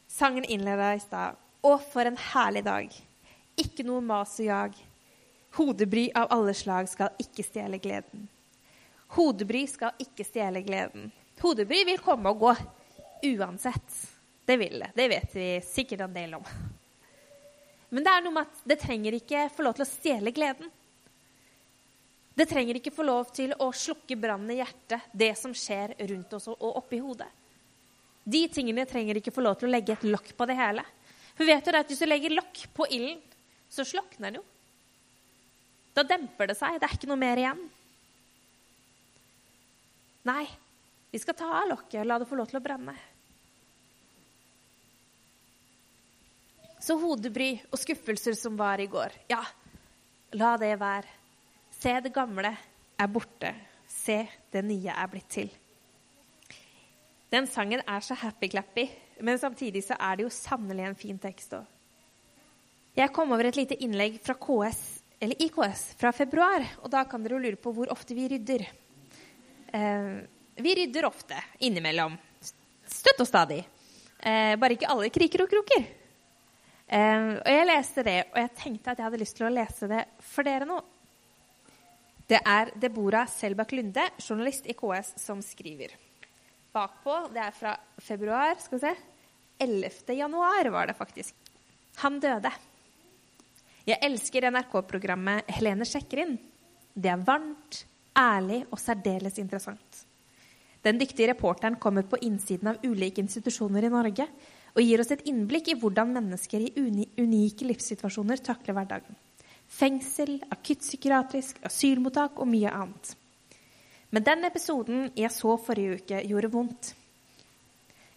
Sangen 0.10 0.46
innleda 0.46 0.94
i 0.96 1.02
stad. 1.04 1.38
Å, 1.62 1.72
for 1.92 2.08
en 2.08 2.18
herlig 2.32 2.64
dag. 2.66 2.94
Ikke 3.60 3.86
noe 3.86 4.02
mas 4.02 4.38
og 4.40 4.48
jag. 4.48 4.78
Hodebry 5.58 6.08
av 6.16 6.30
alle 6.34 6.54
slag 6.58 6.90
skal 6.90 7.18
ikke 7.22 7.46
stjele 7.46 7.82
gleden. 7.82 8.28
Hodebry 9.18 9.66
skal 9.70 9.98
ikke 10.02 10.26
stjele 10.26 10.62
gleden. 10.66 11.10
Hodebry 11.42 11.84
vil 11.88 12.02
komme 12.04 12.32
og 12.32 12.44
gå 12.44 12.56
uansett. 13.36 13.96
Det 14.46 14.58
vil 14.58 14.80
det. 14.82 14.92
Det 14.96 15.08
vet 15.10 15.36
vi 15.36 15.48
sikkert 15.66 16.06
en 16.06 16.14
del 16.14 16.36
om. 16.38 16.46
Men 17.90 18.06
det 18.06 18.14
er 18.14 18.26
noe 18.26 18.36
med 18.36 18.50
at 18.50 18.66
det 18.70 18.80
trenger 18.82 19.18
ikke 19.18 19.48
få 19.54 19.66
lov 19.66 19.78
til 19.78 19.86
å 19.86 19.90
stjele 19.90 20.34
gleden. 20.34 20.70
Det 22.40 22.46
trenger 22.48 22.78
ikke 22.80 22.94
få 22.96 23.04
lov 23.04 23.34
til 23.36 23.52
å 23.60 23.66
slukke 23.76 24.16
brannen 24.16 24.54
i 24.54 24.62
hjertet, 24.62 25.10
det 25.12 25.34
som 25.36 25.52
skjer 25.52 25.98
rundt 26.08 26.38
oss 26.38 26.48
og 26.54 26.78
oppi 26.80 27.02
hodet. 27.04 27.28
De 28.24 28.46
tingene 28.48 28.86
trenger 28.88 29.20
ikke 29.20 29.34
få 29.36 29.44
lov 29.44 29.58
til 29.60 29.68
å 29.68 29.74
legge 29.74 29.98
et 29.98 30.06
lokk 30.08 30.32
på 30.38 30.48
det 30.48 30.56
hele. 30.56 30.86
For 31.36 31.50
vet 31.50 31.66
du 31.68 31.76
at 31.76 31.92
Hvis 31.92 32.00
du 32.00 32.08
legger 32.08 32.38
lokk 32.38 32.62
på 32.78 32.88
ilden, 32.88 33.20
så 33.68 33.84
slukner 33.84 34.30
den 34.30 34.40
jo. 34.40 34.46
Da 35.98 36.06
demper 36.08 36.48
det 36.48 36.56
seg. 36.56 36.80
Det 36.80 36.88
er 36.88 36.96
ikke 36.96 37.12
noe 37.12 37.20
mer 37.20 37.44
igjen. 37.44 37.62
Nei, 40.32 40.48
vi 41.12 41.20
skal 41.20 41.36
ta 41.36 41.52
av 41.60 41.70
lokket 41.74 42.00
og 42.06 42.08
la 42.08 42.22
det 42.22 42.30
få 42.30 42.40
lov 42.40 42.48
til 42.52 42.62
å 42.62 42.64
brenne. 42.64 42.96
Så 46.80 46.96
hodebry 47.04 47.58
og 47.68 47.80
skuffelser 47.82 48.40
som 48.40 48.56
var 48.56 48.80
i 48.80 48.88
går, 48.88 49.26
ja, 49.28 49.44
la 50.40 50.56
det 50.62 50.78
være. 50.80 51.19
Se 51.80 51.94
det 52.04 52.12
gamle, 52.12 52.52
er 53.00 53.08
borte. 53.08 53.54
Se, 53.88 54.26
det 54.52 54.64
nye 54.68 54.92
er 54.92 55.12
blitt 55.12 55.30
til. 55.32 55.52
Den 57.32 57.46
sangen 57.48 57.82
er 57.88 58.04
så 58.04 58.18
happy-clappy, 58.20 58.88
men 59.24 59.40
samtidig 59.40 59.86
så 59.86 59.96
er 59.96 60.18
det 60.18 60.26
jo 60.26 60.34
sannelig 60.34 60.88
en 60.90 60.98
fin 60.98 61.20
tekst 61.22 61.54
òg. 61.56 61.64
Jeg 62.98 63.14
kom 63.16 63.32
over 63.32 63.48
et 63.48 63.56
lite 63.56 63.78
innlegg 63.86 64.18
fra 64.26 64.36
KS, 64.36 64.82
eller 65.24 65.46
IKS 65.46 65.86
fra 66.00 66.12
februar, 66.16 66.66
og 66.84 66.92
da 66.92 67.06
kan 67.08 67.24
dere 67.24 67.38
jo 67.38 67.44
lure 67.46 67.62
på 67.62 67.72
hvor 67.76 67.92
ofte 67.94 68.18
vi 68.18 68.28
rydder. 68.34 68.66
Eh, 69.72 70.12
vi 70.60 70.76
rydder 70.82 71.08
ofte, 71.08 71.40
innimellom. 71.64 72.18
Støtt 72.90 73.24
og 73.24 73.30
stadig. 73.30 73.62
Eh, 74.20 74.58
bare 74.60 74.76
ikke 74.76 74.90
alle 74.92 75.14
kriker 75.16 75.46
og 75.46 75.54
kroker. 75.54 75.86
Eh, 76.90 77.34
og 77.40 77.52
jeg 77.54 77.72
leste 77.72 78.04
det, 78.04 78.20
og 78.34 78.42
jeg 78.42 78.56
tenkte 78.66 78.92
at 78.92 79.00
jeg 79.00 79.08
hadde 79.08 79.22
lyst 79.22 79.38
til 79.40 79.48
å 79.48 79.54
lese 79.54 79.88
det 79.88 80.08
for 80.34 80.50
dere 80.50 80.68
nå. 80.68 80.82
Det 82.30 82.38
er 82.46 82.70
Debora 82.78 83.24
Selbakk 83.26 83.72
Lunde, 83.74 84.04
journalist 84.22 84.68
i 84.70 84.76
KS, 84.78 85.16
som 85.18 85.40
skriver. 85.42 85.96
Bakpå, 86.70 87.16
det 87.34 87.42
er 87.42 87.56
fra 87.58 87.72
februar, 88.06 88.60
skal 88.62 88.78
vi 88.78 88.84
se 88.84 88.92
11. 89.66 90.14
januar 90.14 90.70
var 90.70 90.88
det 90.88 90.94
faktisk. 90.96 91.34
Han 92.04 92.20
døde. 92.22 92.52
Jeg 93.90 93.98
elsker 94.06 94.46
NRK-programmet 94.52 95.50
Helene 95.58 95.88
sjekker 95.90 96.22
inn. 96.22 96.36
Det 96.94 97.10
er 97.10 97.24
varmt, 97.26 97.82
ærlig 98.14 98.62
og 98.70 98.78
særdeles 98.80 99.40
interessant. 99.42 100.04
Den 100.86 101.02
dyktige 101.02 101.32
reporteren 101.32 101.80
kommer 101.82 102.06
på 102.08 102.20
innsiden 102.24 102.70
av 102.72 102.86
ulike 102.86 103.24
institusjoner 103.24 103.88
i 103.88 103.92
Norge 103.92 104.30
og 104.76 104.84
gir 104.86 105.02
oss 105.02 105.10
et 105.16 105.26
innblikk 105.28 105.74
i 105.74 105.78
hvordan 105.82 106.14
mennesker 106.14 106.62
i 106.62 106.86
unike 107.20 107.68
livssituasjoner 107.68 108.46
takler 108.46 108.78
hverdagen. 108.78 109.18
Fengsel, 109.70 110.40
akuttpsykiatrisk, 110.50 111.62
asylmottak 111.70 112.40
og 112.42 112.50
mye 112.50 112.72
annet. 112.74 113.14
Men 114.10 114.26
den 114.26 114.48
episoden 114.48 115.10
jeg 115.18 115.30
så 115.34 115.54
forrige 115.62 116.00
uke, 116.00 116.22
gjorde 116.26 116.52
vondt. 116.54 116.94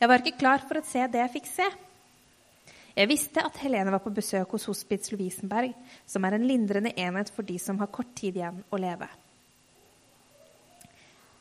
Jeg 0.01 0.09
var 0.09 0.23
ikke 0.23 0.41
klar 0.41 0.65
for 0.65 0.81
å 0.81 0.87
se 0.87 1.05
det 1.13 1.21
jeg 1.21 1.33
fikk 1.37 1.51
se. 1.51 1.67
Jeg 2.97 3.09
visste 3.09 3.45
at 3.45 3.61
Helene 3.63 3.93
var 3.93 4.03
på 4.05 4.13
besøk 4.13 4.57
hos 4.57 4.67
Hospits 4.69 5.13
Lovisenberg, 5.13 5.77
som 6.09 6.25
er 6.25 6.37
en 6.37 6.49
lindrende 6.49 6.93
enhet 6.97 7.31
for 7.33 7.47
de 7.47 7.59
som 7.61 7.79
har 7.81 7.93
kort 7.93 8.11
tid 8.19 8.41
igjen 8.41 8.59
å 8.73 8.81
leve. 8.81 9.09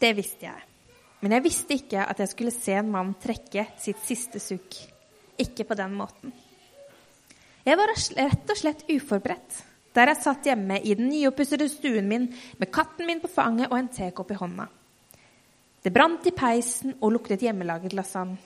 Det 0.02 0.12
visste 0.17 0.47
jeg. 0.47 0.67
Men 1.21 1.36
jeg 1.38 1.45
visste 1.45 1.78
ikke 1.78 2.06
at 2.10 2.21
jeg 2.24 2.32
skulle 2.32 2.54
se 2.56 2.76
en 2.78 2.91
mann 2.91 3.15
trekke 3.21 3.67
sitt 3.80 4.00
siste 4.04 4.39
sukk. 4.41 4.78
Ikke 5.41 5.65
på 5.67 5.78
den 5.78 5.93
måten. 5.97 6.32
Jeg 7.65 7.78
var 7.78 7.91
rett 7.93 8.50
og 8.50 8.58
slett 8.58 8.88
uforberedt 8.89 9.60
der 9.95 10.12
jeg 10.12 10.21
satt 10.23 10.47
hjemme 10.47 10.80
i 10.80 10.93
den 10.95 11.10
nyoppussede 11.12 11.67
stuen 11.69 12.08
min 12.08 12.30
med 12.58 12.71
katten 12.71 13.08
min 13.08 13.19
på 13.23 13.27
fanget 13.32 13.71
og 13.71 13.77
en 13.80 13.91
tekopp 13.91 14.32
i 14.32 14.39
hånda. 14.39 14.67
Det 15.84 15.93
brant 15.93 16.27
i 16.30 16.34
peisen 16.36 16.95
og 17.01 17.12
luktet 17.17 17.41
hjemmelaget 17.41 17.95
lasagne. 17.97 18.38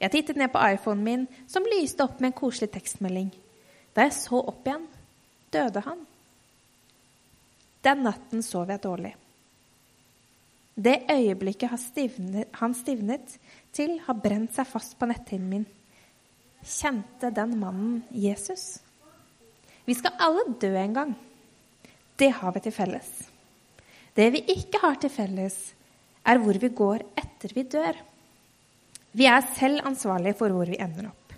Jeg 0.00 0.10
tittet 0.10 0.36
ned 0.36 0.50
på 0.52 0.60
iPhonen 0.74 1.04
min, 1.04 1.26
som 1.46 1.66
lyste 1.70 2.04
opp 2.04 2.18
med 2.20 2.32
en 2.32 2.38
koselig 2.38 2.72
tekstmelding. 2.74 3.30
Da 3.94 4.08
jeg 4.08 4.16
så 4.16 4.40
opp 4.40 4.66
igjen, 4.66 4.88
døde 5.54 5.82
han. 5.86 6.00
Den 7.84 8.02
natten 8.04 8.42
sov 8.42 8.72
jeg 8.72 8.82
dårlig. 8.82 9.12
Det 10.74 11.04
øyeblikket 11.10 11.70
han 11.70 12.74
stivnet, 12.74 13.38
til, 13.72 14.00
har 14.06 14.18
brent 14.18 14.54
seg 14.56 14.66
fast 14.66 14.98
på 14.98 15.06
netthinnen 15.06 15.50
min. 15.50 15.66
Kjente 16.64 17.30
den 17.34 17.54
mannen 17.60 18.02
Jesus? 18.10 18.80
Vi 19.84 19.94
skal 19.96 20.16
alle 20.22 20.46
dø 20.60 20.72
en 20.80 20.96
gang. 20.96 21.14
Det 22.16 22.30
har 22.38 22.52
vi 22.54 22.62
til 22.64 22.72
felles. 22.72 23.10
Det 24.14 24.30
vi 24.32 24.44
ikke 24.54 24.80
har 24.82 24.96
til 25.02 25.12
felles, 25.12 25.56
er 26.24 26.40
hvor 26.40 26.56
vi 26.60 26.70
går 26.72 27.02
etter 27.20 27.52
vi 27.56 27.66
dør. 27.68 27.98
Vi 29.14 29.26
er 29.30 29.44
selv 29.54 29.84
ansvarlige 29.86 30.38
for 30.38 30.54
hvor 30.54 30.70
vi 30.70 30.80
ender 30.80 31.10
opp. 31.10 31.34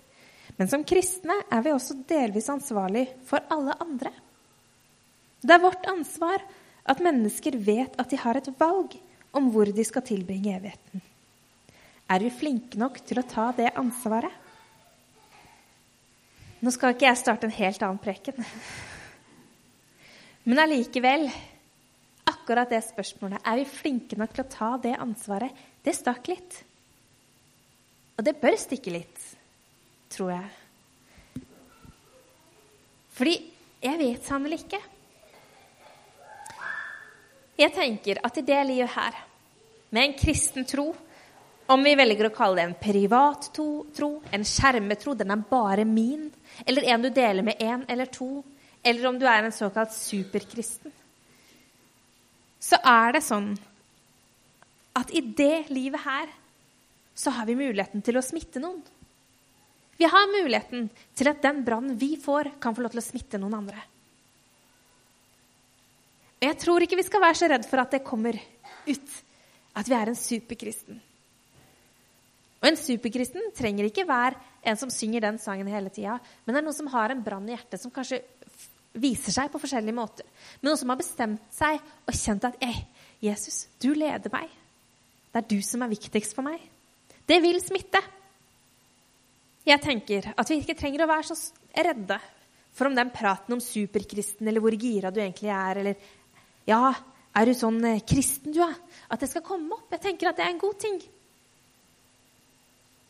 Men 0.57 0.69
som 0.71 0.85
kristne 0.87 1.35
er 1.53 1.61
vi 1.65 1.73
også 1.73 1.99
delvis 2.09 2.47
ansvarlige 2.49 3.11
for 3.27 3.43
alle 3.53 3.75
andre. 3.83 4.13
Det 5.43 5.53
er 5.53 5.61
vårt 5.61 5.85
ansvar 5.89 6.41
at 6.87 7.03
mennesker 7.03 7.59
vet 7.61 7.99
at 7.99 8.09
de 8.09 8.17
har 8.21 8.39
et 8.39 8.49
valg 8.57 8.95
om 9.37 9.51
hvor 9.53 9.69
de 9.69 9.85
skal 9.85 10.05
tilbringe 10.07 10.55
evigheten. 10.55 11.03
Er 12.09 12.23
vi 12.23 12.31
flinke 12.31 12.79
nok 12.79 13.01
til 13.05 13.19
å 13.19 13.27
ta 13.27 13.51
det 13.57 13.73
ansvaret? 13.77 14.31
Nå 16.61 16.73
skal 16.73 16.95
ikke 16.95 17.05
jeg 17.05 17.19
starte 17.19 17.47
en 17.47 17.57
helt 17.57 17.83
annen 17.85 18.01
preken. 18.01 18.47
Men 20.47 20.63
allikevel 20.63 21.27
Akkurat 22.27 22.69
det 22.71 22.81
spørsmålet, 22.83 23.39
er 23.43 23.59
vi 23.59 23.63
flinke 23.71 24.17
nok 24.19 24.33
til 24.35 24.43
å 24.43 24.51
ta 24.51 24.69
det 24.83 24.93
ansvaret, 24.99 25.51
det 25.83 25.93
stakk 25.95 26.27
litt. 26.27 26.57
Og 28.19 28.25
det 28.27 28.33
bør 28.41 28.55
stikke 28.59 28.91
litt, 28.91 29.21
tror 30.11 30.33
jeg. 30.33 31.43
Fordi 33.15 33.35
jeg 33.83 33.99
vet 34.01 34.27
sannelig 34.27 34.59
ikke. 34.65 34.81
Jeg 37.63 37.73
tenker 37.75 38.19
at 38.27 38.39
i 38.39 38.45
det 38.47 38.59
livet 38.67 38.91
her, 38.95 39.21
med 39.95 40.03
en 40.03 40.17
kristen 40.19 40.67
tro, 40.67 40.89
om 41.67 41.83
vi 41.83 41.95
velger 41.99 42.29
å 42.29 42.35
kalle 42.35 42.61
det 42.61 42.65
en 42.67 42.77
privat 42.79 43.49
tro, 43.53 44.09
en 44.31 44.45
skjermetro, 44.47 45.15
den 45.19 45.33
er 45.33 45.47
bare 45.49 45.85
min, 45.87 46.29
eller 46.65 46.87
en 46.93 47.03
du 47.03 47.09
deler 47.11 47.43
med 47.43 47.59
én 47.63 47.83
eller 47.91 48.09
to, 48.11 48.43
eller 48.83 49.09
om 49.09 49.17
du 49.19 49.25
er 49.27 49.43
en 49.43 49.55
såkalt 49.55 49.91
superkristen, 49.95 50.93
så 52.59 52.79
er 52.83 53.17
det 53.17 53.23
sånn 53.25 53.51
at 54.97 55.11
i 55.13 55.21
det 55.21 55.67
livet 55.69 56.01
her 56.03 56.31
så 57.17 57.33
har 57.35 57.47
vi 57.49 57.57
muligheten 57.57 58.03
til 58.05 58.17
å 58.17 58.23
smitte 58.25 58.61
noen. 58.61 58.79
Vi 59.97 60.05
har 60.05 60.29
muligheten 60.29 60.87
til 61.17 61.29
at 61.29 61.41
den 61.41 61.63
brannen 61.65 61.97
vi 61.97 62.15
får, 62.21 62.53
kan 62.61 62.75
få 62.77 62.85
lov 62.85 62.93
til 62.93 63.01
å 63.01 63.05
smitte 63.05 63.39
noen 63.41 63.57
andre. 63.57 63.81
Og 66.37 66.45
jeg 66.45 66.59
tror 66.61 66.85
ikke 66.85 66.99
vi 66.99 67.07
skal 67.07 67.23
være 67.23 67.39
så 67.39 67.49
redd 67.49 67.65
for 67.65 67.81
at 67.81 67.95
det 67.95 68.05
kommer 68.05 68.37
ut 68.87 69.15
at 69.77 69.89
vi 69.89 69.97
er 69.97 70.11
en 70.11 70.17
superkristen. 70.17 71.01
Og 72.57 72.69
en 72.71 72.79
superkristen 72.79 73.51
trenger 73.55 73.87
ikke 73.87 74.07
være 74.07 74.37
en 74.67 74.79
som 74.79 74.91
synger 74.91 75.27
den 75.27 75.37
sangen 75.41 75.69
hele 75.69 75.91
tida, 75.93 76.17
men 76.43 76.55
det 76.55 76.61
er 76.61 76.65
noen 76.65 76.77
som 76.77 76.89
har 76.91 77.13
en 77.13 77.23
brann 77.23 77.45
i 77.47 77.53
hjertet 77.53 77.81
som 77.81 77.93
kanskje 77.93 78.23
viser 78.97 79.35
seg 79.35 79.51
på 79.53 79.61
forskjellige 79.61 79.95
måter. 79.95 80.25
Men 80.59 80.71
noen 80.71 80.79
som 80.79 80.91
har 80.91 80.99
bestemt 80.99 81.43
seg 81.53 81.77
og 82.07 82.17
kjent 82.17 82.47
at 82.49 82.57
Ei, 82.65 82.79
Jesus, 83.21 83.67
du 83.81 83.91
leder 83.93 84.33
meg. 84.33 84.49
Det 85.31 85.43
er 85.43 85.49
du 85.51 85.59
som 85.65 85.83
er 85.85 85.91
viktigst 85.91 86.33
for 86.37 86.45
meg. 86.47 86.61
Det 87.27 87.37
vil 87.43 87.59
smitte. 87.61 88.01
Jeg 89.67 89.83
tenker 89.83 90.31
at 90.33 90.49
vi 90.49 90.61
ikke 90.61 90.77
trenger 90.79 91.03
å 91.03 91.09
være 91.11 91.27
så 91.27 91.37
redde 91.75 92.17
for 92.77 92.89
om 92.89 92.95
den 92.95 93.11
praten 93.13 93.57
om 93.57 93.61
superkristen 93.61 94.47
eller 94.47 94.63
hvor 94.63 94.75
gira 94.77 95.11
du 95.11 95.19
egentlig 95.21 95.51
er, 95.53 95.81
eller 95.83 96.09
Ja, 96.67 96.91
er 97.37 97.47
du 97.47 97.53
sånn 97.55 97.77
eh, 97.85 98.01
kristen 98.07 98.55
du 98.55 98.59
er? 98.63 98.73
At 99.13 99.21
det 99.21 99.29
skal 99.31 99.45
komme 99.45 99.75
opp. 99.75 99.91
Jeg 99.93 100.03
tenker 100.03 100.29
at 100.29 100.39
det 100.39 100.45
er 100.45 100.51
en 100.55 100.61
god 100.61 100.79
ting. 100.81 100.97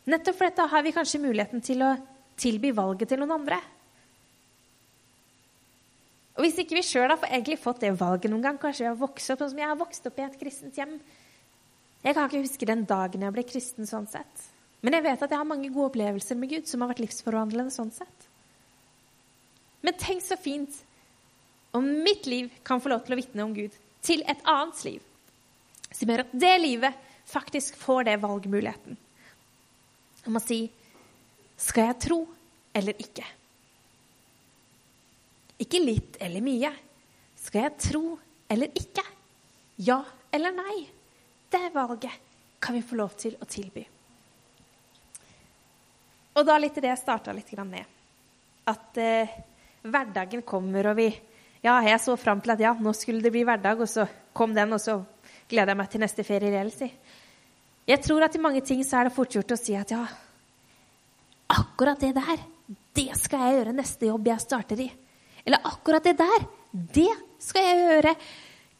Nettopp 0.07 0.37
for 0.37 0.47
dette 0.47 0.67
har 0.71 0.85
vi 0.85 0.93
kanskje 0.95 1.19
muligheten 1.19 1.63
til 1.63 1.83
å 1.83 1.95
tilby 2.39 2.71
valget 2.75 3.11
til 3.11 3.19
noen 3.19 3.35
andre. 3.41 3.57
Og 6.37 6.45
Hvis 6.45 6.59
ikke 6.61 6.77
vi 6.77 6.85
sjøl 6.85 7.09
har 7.09 7.23
egentlig 7.27 7.57
fått 7.59 7.81
det 7.81 7.95
valget 7.97 8.29
noen 8.31 8.45
gang, 8.45 8.59
kanskje 8.61 8.85
vi 8.85 8.91
har 8.91 8.99
vokst 8.99 9.33
opp 9.33 9.41
sånn 9.41 9.51
som 9.55 9.61
jeg 9.63 9.71
har 9.71 9.79
vokst 9.79 10.05
opp 10.05 10.19
i 10.21 10.25
et 10.27 10.37
kristent 10.39 10.77
hjem, 10.77 10.99
jeg 12.03 12.13
kan 12.13 12.29
ikke 12.29 12.43
huske 12.43 12.69
den 12.69 12.85
dagen 12.87 13.25
jeg 13.25 13.33
ble 13.33 13.43
kristen 13.47 13.89
sånn 13.89 14.05
sett. 14.07 14.43
Men 14.85 14.93
jeg 14.93 15.05
vet 15.07 15.23
at 15.25 15.33
jeg 15.33 15.41
har 15.41 15.49
mange 15.49 15.71
gode 15.73 15.89
opplevelser 15.89 16.37
med 16.37 16.51
Gud 16.53 16.69
som 16.69 16.83
har 16.83 16.91
vært 16.91 17.01
livsforvandlende 17.01 17.73
sånn 17.73 17.89
sett. 17.95 18.27
Men 19.81 19.97
tenk 19.97 20.21
så 20.23 20.37
fint 20.39 20.77
om 21.75 21.89
mitt 22.05 22.29
liv 22.29 22.53
kan 22.65 22.79
få 22.81 22.93
lov 22.93 23.03
til 23.05 23.17
å 23.17 23.19
vitne 23.19 23.43
om 23.43 23.57
Gud 23.57 23.73
til 24.05 24.21
et 24.29 24.45
annet 24.47 24.85
liv. 24.85 25.01
Som 25.89 26.13
gjør 26.13 26.23
at 26.27 26.37
det 26.37 26.53
livet 26.61 27.03
faktisk 27.27 27.75
får 27.81 28.07
det 28.07 28.19
valgmuligheten. 28.21 29.01
Om 30.27 30.39
å 30.39 30.43
si 30.43 30.65
Skal 31.57 31.89
jeg 31.89 31.99
tro 32.03 32.19
eller 32.77 32.99
ikke? 33.01 33.25
Ikke 35.63 35.79
litt 35.81 36.19
eller 36.21 36.43
mye. 36.45 36.69
Skal 37.41 37.63
jeg 37.65 37.77
tro 37.81 38.03
eller 38.53 38.75
ikke? 38.77 39.03
Ja 39.81 40.03
eller 40.31 40.53
nei? 40.53 40.75
Det 41.49 41.69
valget 41.73 42.13
kan 42.59 42.75
vi 42.75 42.83
få 42.85 42.97
lov 42.99 43.15
til 43.17 43.37
å 43.41 43.47
tilby. 43.49 43.85
Og 46.37 46.45
da 46.45 46.57
litt 46.61 46.75
til 46.77 46.85
det 46.85 46.91
jeg 46.91 47.01
starta 47.01 47.33
litt 47.33 47.49
med. 47.65 47.85
At 48.69 48.97
eh, 49.01 49.33
hverdagen 49.81 50.43
kommer, 50.45 50.91
og 50.91 50.99
vi 50.99 51.09
Ja, 51.63 51.79
jeg 51.81 51.99
så 51.99 52.13
fram 52.15 52.39
til 52.39 52.53
at 52.53 52.59
ja, 52.61 52.75
nå 52.77 52.91
skulle 52.93 53.23
det 53.23 53.31
bli 53.33 53.41
hverdag, 53.43 53.79
og 53.81 53.89
så 53.89 54.05
kom 54.37 54.53
den, 54.53 54.75
og 54.75 54.79
så 54.79 54.99
gleder 55.49 55.73
jeg 55.73 55.79
meg 55.79 55.89
til 55.89 56.03
neste 56.03 56.23
ferie 56.23 56.51
reelt, 56.53 56.75
si. 56.77 56.91
Jeg 57.87 58.03
tror 58.03 58.25
at 58.25 58.35
i 58.35 58.41
mange 58.43 58.61
ting 58.67 58.81
så 58.83 58.99
er 58.99 59.07
det 59.07 59.15
fort 59.15 59.31
gjort 59.31 59.53
å 59.55 59.59
si 59.59 59.75
at 59.79 59.91
ja, 59.93 60.03
akkurat 61.55 62.01
det 62.03 62.13
der, 62.17 62.41
det 62.97 63.11
skal 63.19 63.45
jeg 63.45 63.59
gjøre 63.59 63.75
neste 63.77 64.09
jobb 64.09 64.27
jeg 64.27 64.43
starter 64.43 64.81
i. 64.83 64.87
Eller 65.47 65.63
akkurat 65.69 66.03
det 66.03 66.17
der, 66.19 66.47
det 66.71 67.11
skal 67.39 67.63
jeg 67.63 67.85
gjøre 67.85 68.13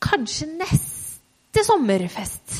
kanskje 0.03 0.49
neste 0.57 1.63
sommerfest. 1.63 2.57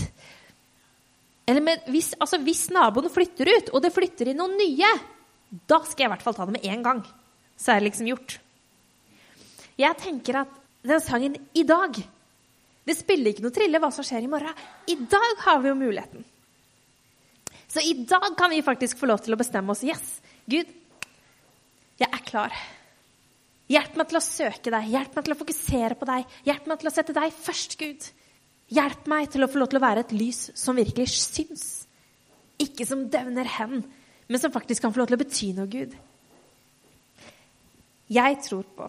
Eller 1.48 1.64
med, 1.64 1.84
hvis, 1.92 2.14
altså 2.20 2.40
hvis 2.44 2.66
naboen 2.76 3.12
flytter 3.12 3.52
ut, 3.52 3.72
og 3.76 3.84
det 3.84 3.94
flytter 3.96 4.32
inn 4.32 4.40
noen 4.40 4.56
nye, 4.60 4.90
da 5.68 5.80
skal 5.88 6.06
jeg 6.06 6.10
i 6.10 6.14
hvert 6.16 6.26
fall 6.26 6.36
ta 6.36 6.48
det 6.48 6.58
med 6.58 6.68
én 6.68 6.84
gang. 6.84 7.04
Så 7.60 7.74
er 7.74 7.82
det 7.82 7.90
liksom 7.90 8.08
gjort. 8.10 8.38
Jeg 9.80 10.00
tenker 10.00 10.42
at 10.44 10.56
den 10.88 11.04
sangen 11.04 11.36
i 11.58 11.64
dag 11.68 11.98
Det 12.88 12.96
spiller 12.96 13.34
ikke 13.34 13.44
noe 13.44 13.52
trille 13.52 13.80
hva 13.84 13.90
som 13.92 14.06
skjer 14.08 14.24
i 14.24 14.30
morgen. 14.32 14.54
I 14.88 14.96
dag 15.12 15.42
har 15.44 15.58
vi 15.60 15.68
jo 15.68 15.76
muligheten. 15.76 16.24
Så 17.78 17.82
i 17.86 17.94
dag 17.94 18.34
kan 18.38 18.50
vi 18.50 18.64
faktisk 18.66 18.98
få 18.98 19.06
lov 19.06 19.20
til 19.22 19.36
å 19.36 19.38
bestemme 19.38 19.70
oss. 19.70 19.84
Yes, 19.86 20.16
Gud, 20.50 20.66
jeg 22.02 22.08
er 22.10 22.22
klar. 22.26 22.54
Hjelp 23.70 24.00
meg 24.00 24.08
til 24.10 24.18
å 24.18 24.22
søke 24.26 24.72
deg, 24.74 24.88
hjelp 24.90 25.14
meg 25.14 25.26
til 25.28 25.34
å 25.36 25.38
fokusere 25.38 25.98
på 26.00 26.08
deg, 26.10 26.32
hjelp 26.48 26.70
meg 26.72 26.80
til 26.82 26.90
å 26.90 26.94
sette 26.96 27.14
deg 27.14 27.36
først, 27.36 27.76
Gud. 27.78 28.08
Hjelp 28.74 29.06
meg 29.14 29.30
til 29.30 29.46
å 29.46 29.50
få 29.52 29.62
lov 29.62 29.70
til 29.70 29.78
å 29.78 29.82
være 29.84 30.02
et 30.08 30.14
lys 30.18 30.40
som 30.58 30.80
virkelig 30.80 31.06
syns. 31.14 31.66
Ikke 32.66 32.88
som 32.90 33.04
døvner 33.14 33.52
hen, 33.60 33.84
men 34.26 34.42
som 34.42 34.56
faktisk 34.56 34.82
kan 34.82 34.96
få 34.96 35.04
lov 35.04 35.12
til 35.12 35.20
å 35.20 35.22
bety 35.22 35.50
noe, 35.60 35.70
Gud. 35.70 35.94
Jeg 38.10 38.40
tror 38.48 38.72
på 38.80 38.88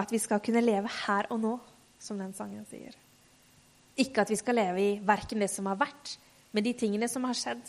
at 0.00 0.14
vi 0.14 0.22
skal 0.22 0.40
kunne 0.40 0.64
leve 0.64 0.88
her 1.02 1.28
og 1.34 1.42
nå, 1.44 1.52
som 2.00 2.16
den 2.16 2.32
sangen 2.32 2.64
sier. 2.72 2.96
Ikke 4.00 4.24
at 4.24 4.32
vi 4.32 4.40
skal 4.40 4.56
leve 4.56 4.80
i 4.80 4.96
verken 5.04 5.44
det 5.44 5.50
som 5.52 5.68
har 5.68 5.76
vært, 5.84 6.16
med 6.56 6.64
de 6.64 6.72
tingene 6.76 7.08
som 7.10 7.26
har 7.28 7.36
skjedd, 7.36 7.62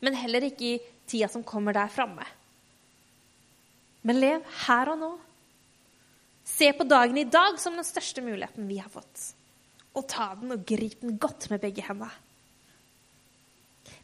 men 0.00 0.16
heller 0.16 0.46
ikke 0.46 0.66
i 0.68 0.78
tida 1.10 1.28
som 1.28 1.44
kommer 1.46 1.76
der 1.76 1.90
framme. 1.92 2.24
Men 4.06 4.20
lev 4.20 4.46
her 4.66 4.92
og 4.94 5.00
nå. 5.00 5.10
Se 6.46 6.70
på 6.76 6.86
dagen 6.88 7.18
i 7.20 7.28
dag 7.28 7.58
som 7.60 7.76
den 7.76 7.86
største 7.86 8.24
muligheten 8.24 8.68
vi 8.68 8.80
har 8.80 8.90
fått. 8.92 9.34
Og 9.98 10.06
ta 10.08 10.30
den 10.38 10.54
og 10.54 10.64
grip 10.66 11.02
den 11.02 11.18
godt 11.20 11.50
med 11.52 11.60
begge 11.62 11.84
hendene. 11.84 12.10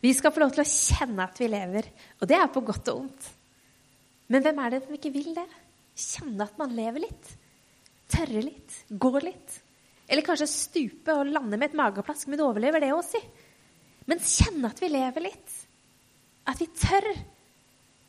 Vi 0.02 0.12
skal 0.16 0.32
få 0.34 0.42
lov 0.42 0.52
til 0.54 0.64
å 0.64 0.68
kjenne 0.68 1.24
at 1.24 1.38
vi 1.40 1.48
lever, 1.48 1.88
og 2.20 2.28
det 2.28 2.36
er 2.36 2.50
på 2.52 2.62
godt 2.64 2.90
og 2.92 3.00
vondt. 3.00 3.28
Men 4.32 4.42
hvem 4.42 4.58
er 4.60 4.74
det 4.74 4.82
som 4.84 4.96
ikke 4.96 5.12
vil 5.14 5.30
det? 5.36 5.46
Kjenne 5.96 6.44
at 6.44 6.58
man 6.60 6.74
lever 6.76 7.06
litt. 7.06 7.30
Tørre 8.12 8.42
litt. 8.44 8.80
Gå 8.90 9.12
litt. 9.22 9.60
Eller 10.06 10.26
kanskje 10.26 10.48
stupe 10.50 11.14
og 11.14 11.30
lande 11.30 11.56
med 11.56 11.70
et 11.70 11.78
mageplask, 11.78 12.28
men 12.28 12.38
du 12.38 12.44
overlever 12.46 12.82
det 12.82 12.92
òg, 12.94 13.02
si. 13.06 13.20
Men 14.06 14.22
kjenne 14.22 14.70
at 14.70 14.80
vi 14.82 14.90
lever 14.92 15.26
litt. 15.26 15.56
At 16.46 16.60
vi 16.62 16.68
tør. 16.70 17.08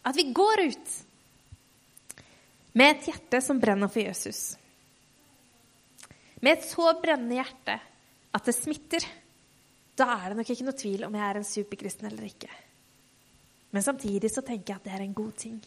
At 0.05 0.17
vi 0.17 0.27
går 0.36 0.63
ut. 0.69 0.95
Med 2.77 2.93
et 2.93 3.10
hjerte 3.10 3.41
som 3.41 3.60
brenner 3.62 3.89
for 3.89 4.03
Jesus. 4.03 4.41
Med 6.45 6.53
et 6.53 6.67
så 6.69 6.91
brennende 7.01 7.39
hjerte 7.39 7.79
at 8.38 8.45
det 8.45 8.53
smitter. 8.53 9.05
Da 9.97 10.12
er 10.19 10.29
det 10.29 10.38
nok 10.38 10.51
ikke 10.53 10.67
noe 10.67 10.77
tvil 10.77 11.07
om 11.07 11.15
jeg 11.17 11.25
er 11.25 11.39
en 11.39 11.47
superkristen 11.47 12.10
eller 12.12 12.27
ikke. 12.27 12.51
Men 13.73 13.83
samtidig 13.83 14.29
så 14.31 14.43
tenker 14.45 14.75
jeg 14.75 14.81
at 14.81 14.86
det 14.86 14.93
er 14.93 15.05
en 15.07 15.17
god 15.17 15.33
ting. 15.41 15.57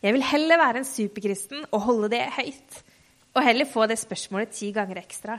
Jeg 0.00 0.14
vil 0.16 0.24
heller 0.24 0.60
være 0.60 0.80
en 0.80 0.88
superkristen 0.88 1.66
og 1.68 1.82
holde 1.88 2.12
det 2.14 2.22
høyt. 2.38 2.78
Og 3.34 3.44
heller 3.44 3.68
få 3.68 3.84
det 3.90 3.98
spørsmålet 4.00 4.54
ti 4.54 4.70
ganger 4.74 5.02
ekstra 5.02 5.36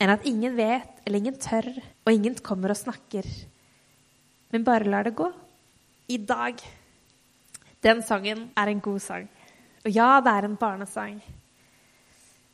enn 0.00 0.12
at 0.14 0.26
ingen 0.28 0.56
vet 0.56 1.02
eller 1.04 1.20
ingen 1.20 1.36
tør, 1.40 1.68
og 2.06 2.12
ingen 2.12 2.38
kommer 2.44 2.72
og 2.72 2.80
snakker. 2.80 3.26
Men 4.50 4.64
bare 4.66 4.88
lar 4.88 5.06
det 5.06 5.16
gå. 5.18 5.28
I 6.10 6.18
dag. 6.18 6.58
Den 7.84 8.00
sangen 8.02 8.48
er 8.58 8.70
en 8.70 8.80
god 8.82 9.00
sang. 9.04 9.28
Og 9.84 9.92
ja, 9.94 10.18
det 10.24 10.32
er 10.32 10.48
en 10.48 10.58
barnesang. 10.60 11.20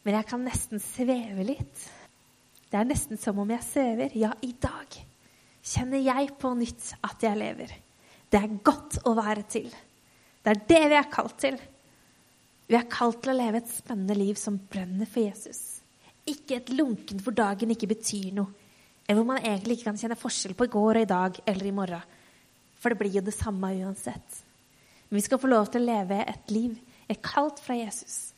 Men 0.04 0.18
jeg 0.18 0.28
kan 0.28 0.44
nesten 0.46 0.82
sveve 0.82 1.46
litt. 1.46 1.86
Det 2.70 2.78
er 2.78 2.86
nesten 2.86 3.18
som 3.18 3.38
om 3.42 3.50
jeg 3.50 3.64
svever. 3.66 4.14
Ja, 4.18 4.34
i 4.42 4.52
dag 4.52 4.98
kjenner 5.66 6.02
jeg 6.02 6.34
på 6.38 6.52
nytt 6.58 6.92
at 7.06 7.24
jeg 7.26 7.38
lever. 7.40 7.72
Det 8.30 8.42
er 8.42 8.60
godt 8.66 9.00
å 9.06 9.14
være 9.18 9.46
til. 9.50 9.70
Det 10.42 10.52
er 10.52 10.62
det 10.68 10.82
vi 10.92 10.98
er 10.98 11.10
kalt 11.10 11.38
til. 11.42 11.56
Vi 12.66 12.78
er 12.78 12.86
kalt 12.90 13.22
til 13.22 13.32
å 13.32 13.38
leve 13.38 13.62
et 13.62 13.70
spennende 13.70 14.14
liv 14.18 14.38
som 14.38 14.58
brenner 14.58 15.08
for 15.10 15.26
Jesus. 15.26 15.75
Ikke 16.26 16.58
et 16.58 16.72
lunken 16.74 17.20
hvor 17.22 17.34
dagen 17.36 17.70
ikke 17.74 17.90
betyr 17.90 18.32
noe, 18.34 18.50
eller 19.06 19.20
hvor 19.20 19.28
man 19.34 19.44
egentlig 19.44 19.78
ikke 19.78 19.90
kan 19.92 20.00
kjenne 20.00 20.18
forskjell 20.18 20.56
på 20.58 20.66
i 20.66 20.72
går 20.72 20.98
og 20.98 21.04
i 21.04 21.10
dag 21.10 21.40
eller 21.46 21.68
i 21.68 21.74
morgen. 21.74 22.14
For 22.82 22.92
det 22.92 22.98
blir 23.00 23.14
jo 23.14 23.22
det 23.24 23.34
samme 23.36 23.70
uansett. 23.78 24.40
Men 25.08 25.20
vi 25.20 25.24
skal 25.24 25.38
få 25.38 25.50
lov 25.50 25.68
til 25.70 25.84
å 25.84 25.86
leve 25.86 26.18
et 26.26 26.50
liv, 26.50 26.74
et 27.06 27.22
kalt 27.22 27.62
fra 27.62 27.76
Jesus, 27.78 28.34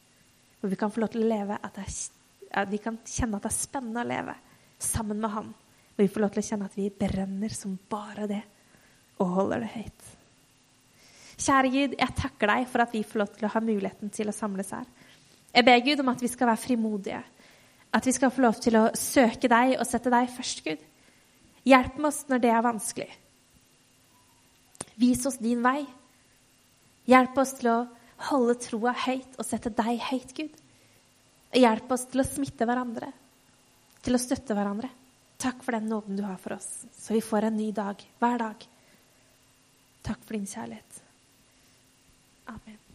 hvor 0.60 0.68
vi 0.68 0.76
kan 0.76 0.92
få 0.92 1.00
lov 1.00 1.14
til 1.14 1.24
å 1.24 1.30
leve 1.30 1.56
at, 1.56 1.80
er, 1.80 1.96
at 2.60 2.68
vi 2.68 2.80
kan 2.82 3.00
kjenne 3.08 3.38
at 3.38 3.46
det 3.46 3.52
er 3.52 3.56
spennende 3.56 4.04
å 4.04 4.10
leve 4.10 4.36
sammen 4.78 5.22
med 5.22 5.32
Han. 5.32 5.48
Hvor 5.94 6.04
vi 6.04 6.12
får 6.12 6.24
lov 6.26 6.34
til 6.34 6.44
å 6.44 6.48
kjenne 6.50 6.68
at 6.68 6.76
vi 6.78 6.92
brenner 6.94 7.56
som 7.56 7.78
bare 7.90 8.28
det, 8.30 8.42
og 9.18 9.34
holder 9.34 9.64
det 9.64 9.72
høyt. 9.72 10.10
Kjære 11.38 11.70
Gud, 11.70 11.96
jeg 11.98 12.14
takker 12.18 12.50
deg 12.50 12.68
for 12.68 12.82
at 12.82 12.94
vi 12.94 13.04
får 13.06 13.22
lov 13.22 13.34
til 13.34 13.46
å 13.46 13.52
ha 13.54 13.62
muligheten 13.62 14.12
til 14.14 14.30
å 14.30 14.34
samles 14.34 14.70
her. 14.74 14.86
Jeg 15.54 15.64
ber 15.66 15.82
Gud 15.86 16.02
om 16.02 16.10
at 16.12 16.22
vi 16.22 16.30
skal 16.30 16.50
være 16.50 16.62
frimodige. 16.62 17.20
At 17.94 18.06
vi 18.06 18.12
skal 18.12 18.32
få 18.32 18.44
lov 18.44 18.58
til 18.60 18.76
å 18.76 18.88
søke 18.98 19.48
deg 19.50 19.78
og 19.78 19.86
sette 19.88 20.12
deg 20.12 20.28
først, 20.32 20.64
Gud. 20.66 20.82
Hjelp 21.68 21.96
med 21.98 22.10
oss 22.10 22.22
når 22.28 22.42
det 22.42 22.52
er 22.52 22.64
vanskelig. 22.64 23.08
Vis 24.98 25.24
oss 25.28 25.38
din 25.40 25.62
vei. 25.64 25.82
Hjelp 27.08 27.38
oss 27.40 27.54
til 27.60 27.70
å 27.72 27.78
holde 28.28 28.58
troa 28.60 28.92
høyt 29.06 29.38
og 29.38 29.46
sette 29.46 29.72
deg 29.72 30.00
høyt, 30.10 30.34
Gud. 30.36 30.56
Hjelp 31.56 31.92
oss 31.94 32.04
til 32.10 32.20
å 32.20 32.26
smitte 32.28 32.66
hverandre, 32.68 33.08
til 34.04 34.18
å 34.18 34.20
støtte 34.20 34.56
hverandre. 34.56 34.90
Takk 35.38 35.62
for 35.62 35.76
den 35.76 35.88
nåden 35.88 36.18
du 36.18 36.24
har 36.26 36.36
for 36.42 36.56
oss, 36.58 36.82
så 36.92 37.14
vi 37.14 37.22
får 37.24 37.48
en 37.48 37.56
ny 37.60 37.70
dag 37.72 38.02
hver 38.18 38.42
dag. 38.42 38.68
Takk 40.02 40.20
for 40.24 40.36
din 40.36 40.50
kjærlighet. 40.50 41.00
Amen. 42.48 42.87